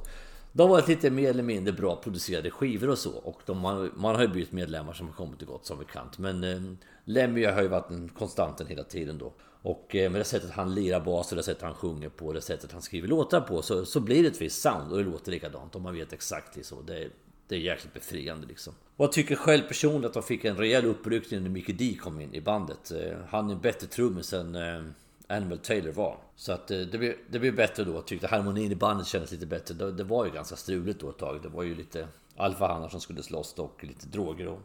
[0.52, 3.10] De har varit lite mer eller mindre bra producerade skivor och så.
[3.10, 6.18] Och de, man, man har ju bytt medlemmar som har kommit och gått som bekant.
[6.18, 6.60] Men eh,
[7.04, 9.32] Lemmy har ju varit en konstanten hela tiden då.
[9.62, 12.40] Och eh, med det sättet han lirar bas och det sättet han sjunger på, det
[12.40, 15.30] sättet han skriver låtar på så, så blir det ett visst sound och det låter
[15.30, 15.74] likadant.
[15.74, 16.86] Och man vet exakt liksom.
[16.86, 17.08] Det,
[17.50, 18.74] det är jäkligt befriande liksom.
[18.96, 22.20] Och jag tycker själv personligen att de fick en rejäl uppryckning när Mickey D kom
[22.20, 22.90] in i bandet.
[22.90, 24.82] Eh, han är en bättre trummis än eh,
[25.26, 26.16] Animal Taylor var.
[26.36, 27.94] Så att eh, det blev, det blev bättre då.
[27.94, 29.74] Jag tyckte harmonin i bandet kändes lite bättre.
[29.74, 31.42] Det, det var ju ganska struligt då ett tag.
[31.42, 34.60] Det var ju lite alfahannar som skulle slåss och lite droger och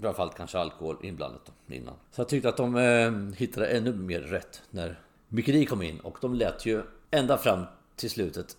[0.00, 1.94] framförallt kanske alkohol inblandat då, innan.
[2.10, 6.00] Så jag tyckte att de eh, hittade ännu mer rätt när Mickey D kom in
[6.00, 7.64] och de lät ju ända fram
[7.96, 8.56] till slutet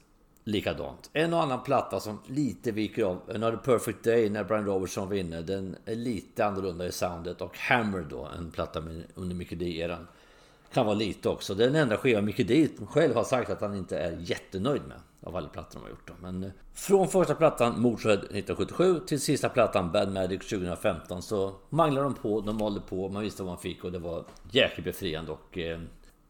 [0.49, 1.09] likadant.
[1.13, 3.21] En och annan platta som lite viker av.
[3.35, 5.41] Another Perfect Day när Brian Robertson vinner.
[5.41, 7.41] Den är lite annorlunda i soundet.
[7.41, 10.07] Och Hammer då, en platta med, under Mickey D-eran.
[10.73, 11.55] Kan vara lite också.
[11.55, 14.81] Det är den enda skivan Mickey D själv har sagt att han inte är jättenöjd
[14.87, 14.97] med.
[15.23, 16.13] Av alla plattor de har gjort då.
[16.21, 22.05] Men eh, från första plattan Motörhead 1977 till sista plattan Bad Magic 2015 så manglade
[22.05, 25.31] de på, de malde på, man visste vad man fick och det var jäkligt befriande
[25.31, 25.79] och eh,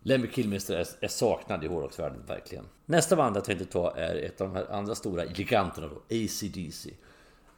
[0.04, 2.66] Lemmy Kilmister är, är saknad i hårdrocksvärlden, verkligen.
[2.86, 6.90] Nästa band jag tänkte ta är ett av de här andra stora giganterna då, ACDC.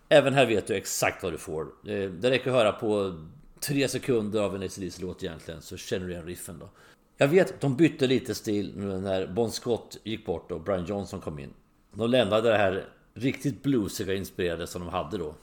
[0.09, 1.61] Även här vet du exakt vad du får.
[1.61, 3.19] Eh, det, räcker att höra på
[3.59, 6.69] tre sekunder av en ACDC-låt egentligen, så känner du igen riffen då.
[7.17, 11.21] Jag vet att de bytte lite stil när Bon Scott gick bort och Brian Johnson
[11.21, 11.53] kom in.
[11.93, 15.35] De lämnade det här riktigt bluesiga inspirerade som de hade då.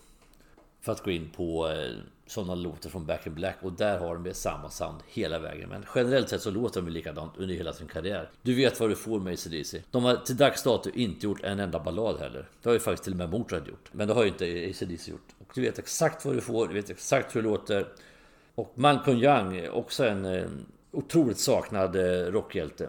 [0.81, 4.17] För att gå in på eh, sådana låtar från Back in Black och där har
[4.17, 5.69] de samma sound hela vägen.
[5.69, 8.31] Men generellt sett så låter de likadant under hela sin karriär.
[8.43, 9.83] Du vet vad du får med ACDC.
[9.91, 12.49] De har till dags dato inte gjort en enda ballad heller.
[12.63, 13.89] Det har ju faktiskt till och med Motörhead gjort.
[13.93, 15.29] Men det har ju inte ACDC gjort.
[15.39, 17.89] Och du vet exakt vad du får, du vet exakt hur det låter.
[18.55, 20.49] Och Malcolm Young, också en eh,
[20.93, 22.89] otroligt saknad eh, rockhjälte.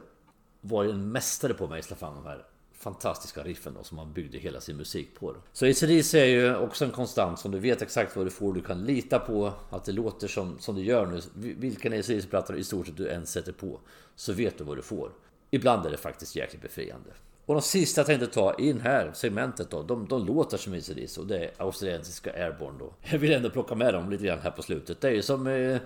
[0.62, 2.46] Var en mästare på att mejsla fram de här
[2.80, 5.32] fantastiska riffen då, som han byggde hela sin musik på.
[5.32, 5.40] Då.
[5.54, 8.54] Så ACDC är ju också en konstant som du vet exakt vad du får.
[8.54, 11.22] Du kan lita på att det låter som, som det gör nu.
[11.34, 13.80] Vilken ACDC-platta i stort sett du än sätter på
[14.16, 15.12] så vet du vad du får.
[15.52, 17.10] Ibland är det faktiskt jäkligt befriande.
[17.46, 20.74] Och de sista jag tänkte ta i det här segmentet då, de, de låter som
[20.74, 22.94] ACDC och det är australiensiska Airborne då.
[23.12, 25.02] Jag vill ändå plocka med dem lite grann här på slutet.
[25.02, 25.78] Det är ju som eh,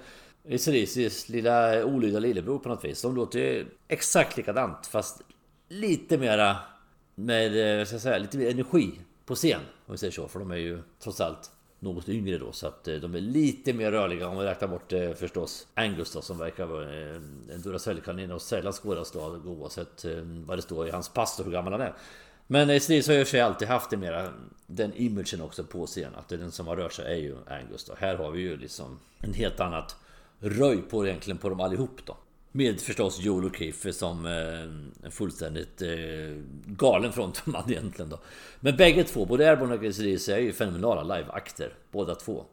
[0.45, 3.01] ACDCs lilla olydiga lillebror på något vis.
[3.01, 5.21] De låter ju exakt likadant fast
[5.69, 6.57] lite mera
[7.15, 8.91] med, eh, vad ska jag säga, lite mer energi
[9.25, 9.61] på scen.
[9.85, 11.51] Om vi säger så, för de är ju trots allt
[11.83, 14.93] något yngre då så att eh, de är lite mer rörliga om vi räknar bort
[14.93, 17.15] eh, förstås Angus då som verkar vara eh,
[17.53, 20.05] en Duracell-kanin och sällan skådas då oavsett
[20.45, 21.93] vad det står i hans pass och hur gammal han är.
[22.47, 24.33] Men Steve har ju sig alltid haft det mera
[24.67, 27.93] den imagen också på scen att den som har rört sig är ju Angus då.
[27.97, 29.95] Här har vi ju liksom en helt annat
[30.39, 32.17] röj på egentligen på dem allihop då.
[32.55, 35.89] Med förstås Joel O'Keefe som eh, en fullständigt eh,
[36.65, 38.19] galen frontman egentligen då.
[38.59, 41.73] Men bägge två, både Airborne och ACDC är ju fenomenala liveakter.
[41.91, 42.45] Båda två.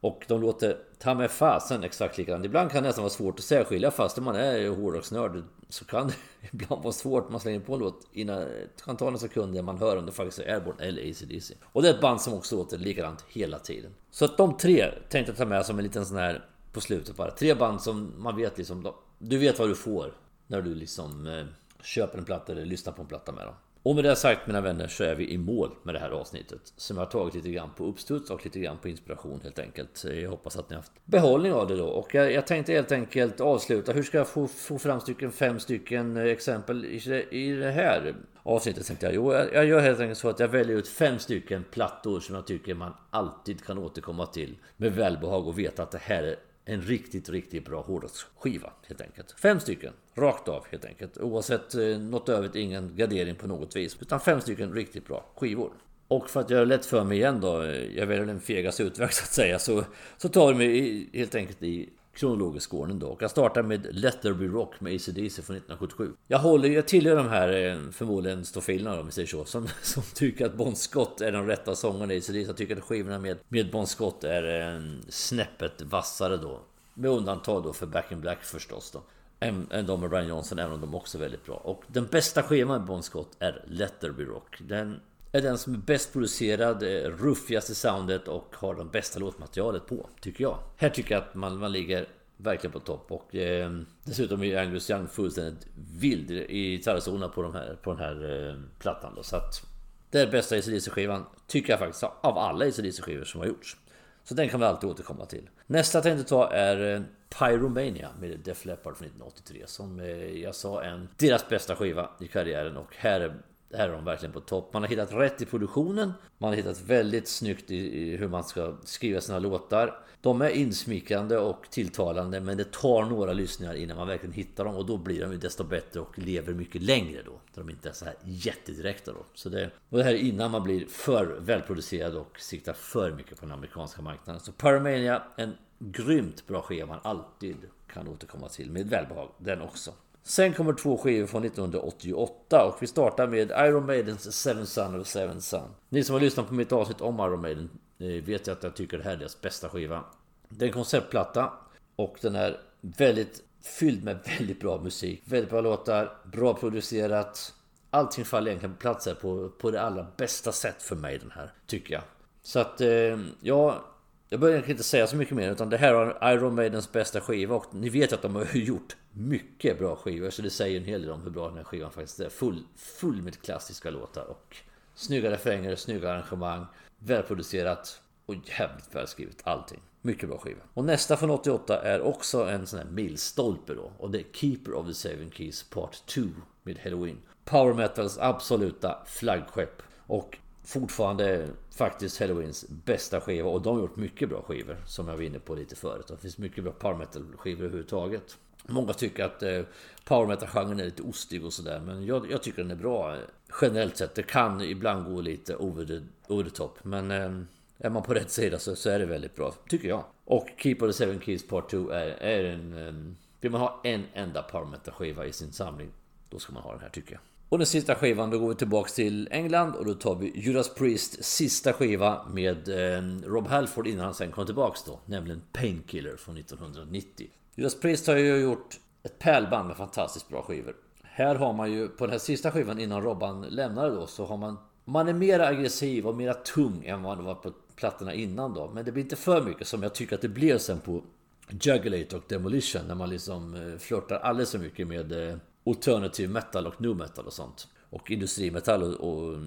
[0.00, 2.44] Och de låter ta med fasen exakt likadant.
[2.44, 6.14] Ibland kan det nästan vara svårt att särskilja fast man är hårdrocksnörd så kan det
[6.52, 7.30] ibland vara svårt.
[7.30, 10.06] Man slänger på en låt innan det kan ta några sekunder innan man hör om
[10.06, 11.54] det faktiskt är Airborne eller ACDC.
[11.64, 13.90] Och det är ett band som också låter likadant hela tiden.
[14.10, 17.16] Så att de tre tänkte jag ta med som en liten sån här på slutet
[17.16, 17.30] bara.
[17.30, 18.82] Tre band som man vet liksom
[19.22, 20.12] du vet vad du får
[20.46, 21.44] när du liksom eh,
[21.82, 23.54] köper en platta eller lyssnar på en platta med dem.
[23.82, 26.72] Och med det sagt mina vänner så är vi i mål med det här avsnittet.
[26.76, 30.04] Som jag har tagit lite grann på uppstuds och lite grann på inspiration helt enkelt.
[30.04, 31.86] Jag hoppas att ni har haft behållning av det då.
[31.86, 33.92] Och jag, jag tänkte helt enkelt avsluta.
[33.92, 38.14] Hur ska jag få, få fram stycken, fem stycken eh, exempel i, i det här
[38.42, 38.86] avsnittet?
[38.86, 39.14] Tänkte jag.
[39.14, 42.34] Jo, jag, jag gör helt enkelt så att jag väljer ut fem stycken plattor som
[42.34, 44.56] jag tycker man alltid kan återkomma till.
[44.76, 46.36] Med välbehag och veta att det här är
[46.70, 49.32] en riktigt, riktigt bra hårdrocksskiva helt enkelt.
[49.32, 51.18] Fem stycken, rakt av helt enkelt.
[51.18, 53.96] Oavsett eh, något övrigt, ingen gardering på något vis.
[54.00, 55.72] Utan fem stycken riktigt bra skivor.
[56.08, 58.82] Och för att göra det lätt för mig igen då, eh, jag väljer den fegaste
[58.82, 59.84] utväg så att säga, så,
[60.16, 61.88] så tar vi mig helt enkelt i
[62.20, 63.06] kronologisk ordning då.
[63.06, 66.12] Och jag startar med Let There Be Rock med ACDC från 1977.
[66.28, 69.44] Jag håller jag tillhör de här eh, förmodligen stofilerna om vi säger så.
[69.44, 72.40] Som, som tycker att Bon Scott är den rätta sångaren i ACDC.
[72.40, 76.60] Jag tycker att skivorna med, med Bon Scott är eh, snäppet vassare då.
[76.94, 79.02] Med undantag då för Back in Black förstås då.
[79.40, 81.54] Än, än de med Brian Johnson, även om de också är väldigt bra.
[81.54, 84.56] Och den bästa skivan med Bon Scott är Let There Be Rock.
[84.68, 85.00] Den
[85.32, 90.08] är den som är bäst producerad, eh, ruffigaste soundet och har det bästa låtmaterialet på,
[90.20, 90.58] tycker jag.
[90.76, 92.06] Här tycker jag att man, man ligger
[92.36, 93.70] verkligen på topp och eh,
[94.04, 95.66] dessutom är Angus Young fullständigt
[95.98, 99.66] vild i gitarrzonerna på, de här, på den här eh, plattan då, så att
[100.10, 103.76] det är bästa ACDC-skivan, tycker jag faktiskt, av alla ACDC-skivor som har gjorts.
[104.24, 105.48] Så den kan vi alltid återkomma till.
[105.66, 107.02] Nästa jag tänkte ta är eh,
[107.38, 112.28] Pyromania med Def Leppard från 1983 som eh, jag sa är deras bästa skiva i
[112.28, 113.34] karriären och här är
[113.74, 114.72] här är de verkligen på topp.
[114.72, 116.12] Man har hittat rätt i produktionen.
[116.38, 119.98] Man har hittat väldigt snyggt i, hur man ska skriva sina låtar.
[120.20, 124.74] De är insmickrande och tilltalande men det tar några lyssningar innan man verkligen hittar dem
[124.74, 127.40] och då blir de ju desto bättre och lever mycket längre då.
[127.54, 129.26] De inte är så här jättedirekta då.
[129.34, 133.40] Så det, och det här är innan man blir för välproducerad och siktar för mycket
[133.40, 134.40] på den amerikanska marknaden.
[134.40, 137.56] Så Paramania, en grymt bra skiva man alltid
[137.86, 139.28] kan återkomma till med välbehag.
[139.38, 139.92] Den också.
[140.22, 145.06] Sen kommer två skivor från 1988 och vi startar med Iron Maidens Seven Son of
[145.06, 145.68] Seven Son.
[145.88, 148.98] Ni som har lyssnat på mitt avsnitt om Iron Maiden vet ju att jag tycker
[148.98, 150.04] det här är deras bästa skiva.
[150.48, 151.52] Det är en konceptplatta
[151.96, 155.22] och den är väldigt fylld med väldigt bra musik.
[155.24, 157.54] Väldigt bra låtar, bra producerat.
[157.90, 161.30] Allting faller egentligen på plats här på, på det allra bästa sätt för mig den
[161.30, 162.02] här, tycker jag.
[162.42, 163.84] Så att, eh, ja,
[164.32, 167.20] jag behöver egentligen inte säga så mycket mer utan det här är Iron Maidens bästa
[167.20, 170.84] skiva och ni vet att de har gjort mycket bra skivor så det säger en
[170.84, 172.28] hel del om hur bra den här skivan faktiskt är.
[172.28, 174.56] Full, full med klassiska låtar och
[174.94, 176.66] snygga refränger, snygga arrangemang,
[176.98, 179.80] välproducerat och jävligt välskrivet allting.
[180.02, 180.60] Mycket bra skiva.
[180.74, 184.74] Och nästa från 88 är också en sån här milstolpe då och det är Keeper
[184.74, 186.22] of the Seven Keys Part 2
[186.62, 187.18] med Halloween.
[187.44, 190.38] Power Metals absoluta flaggskepp och
[190.70, 195.22] fortfarande faktiskt Halloweens bästa skiva och de har gjort mycket bra skivor som jag var
[195.22, 196.06] inne på lite förut.
[196.06, 198.36] Det finns mycket bra power metal skivor överhuvudtaget.
[198.66, 199.62] Många tycker att eh,
[200.04, 203.20] power metal-genren är lite ostig och sådär men jag, jag, tycker den är bra eh,
[203.60, 204.14] generellt sett.
[204.14, 207.42] Det kan ibland gå lite over the, over the top men eh,
[207.78, 210.04] är man på rätt sida så, så, är det väldigt bra, tycker jag.
[210.24, 212.72] Och Keep of the Seven Keys Part 2 är, är en...
[212.72, 215.90] en vill man ha en enda power metal-skiva i sin samling
[216.28, 217.20] då ska man ha den här tycker jag.
[217.50, 220.74] Och den sista skivan, då går vi tillbaks till England och då tar vi Judas
[220.74, 226.16] Priest sista skiva med eh, Rob Halford innan han sen kom tillbaks då, nämligen Painkiller
[226.16, 227.26] från 1990.
[227.54, 230.76] Judas Priest har ju gjort ett pärlband med fantastiskt bra skivor.
[231.02, 234.36] Här har man ju på den här sista skivan innan Robban lämnade då så har
[234.36, 238.54] man man är mer aggressiv och mer tung än vad man var på plattorna innan
[238.54, 238.70] då.
[238.74, 241.02] Men det blir inte för mycket som jag tycker att det blev sen på
[241.50, 245.36] Jugulate och Demolition när man liksom eh, flörtar alldeles för mycket med eh,
[245.66, 247.68] alternativ alternative metal och new metal och sånt.
[247.90, 249.38] Och industrimetall och, och,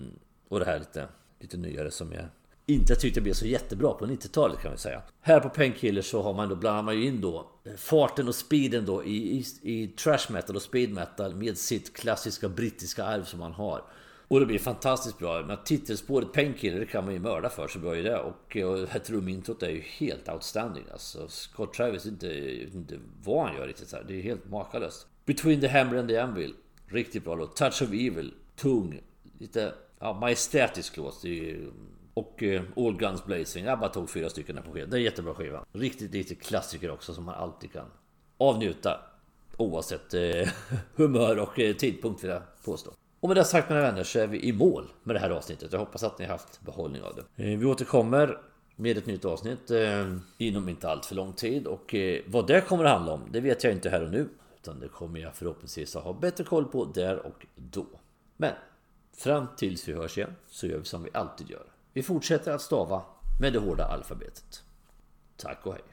[0.47, 1.07] och det här lite,
[1.39, 2.26] lite nyare som jag
[2.66, 5.01] inte tyckte blev så jättebra på 90-talet kan vi säga.
[5.22, 8.86] Här på Painkiller så har man då, blandar man ju in då farten och speeden
[8.86, 13.39] då i, i, i trash metal och speed metal med sitt klassiska brittiska arv som
[13.39, 13.84] man har.
[14.28, 15.43] Och det blir fantastiskt bra.
[15.47, 18.18] Men titelspåret Painkiller det kan man ju mörda för så bra är det.
[18.18, 20.84] Och, och här trumintrot är ju helt outstanding.
[20.91, 22.28] Alltså Scott Travis inte,
[22.74, 24.03] inte vad han gör riktigt så här.
[24.03, 25.07] Det är helt makalöst.
[25.26, 26.53] Between the Hammer and the Anvil.
[26.88, 27.55] Riktigt bra låt.
[27.55, 28.34] Touch of Evil.
[28.55, 29.01] Tung.
[29.39, 31.24] Lite ja, majestätisk låt.
[32.13, 33.65] Och eh, All Guns Blazing.
[33.65, 34.89] Jag bara tog fyra stycken där på skivan.
[34.89, 35.65] Det är en jättebra skiva.
[35.74, 37.86] Riktigt, riktigt klassiker också som man alltid kan
[38.38, 38.99] avnjuta.
[39.57, 40.49] Oavsett eh,
[40.95, 42.91] humör och eh, tidpunkt vill jag påstå.
[43.19, 45.71] Och med det sagt mina vänner så är vi i mål med det här avsnittet.
[45.71, 47.43] Jag hoppas att ni har haft behållning av det.
[47.43, 48.38] Eh, vi återkommer
[48.76, 51.67] med ett nytt avsnitt eh, inom inte allt för lång tid.
[51.67, 54.28] Och eh, vad det kommer att handla om, det vet jag inte här och nu.
[54.64, 57.86] Utan det kommer jag förhoppningsvis att ha bättre koll på där och då.
[58.38, 58.53] Men
[59.11, 61.66] fram tills vi hörs igen så gör vi som vi alltid gör.
[61.93, 63.03] Vi fortsätter att stava
[63.41, 64.64] med det hårda alfabetet.
[65.38, 65.84] Tack och hej!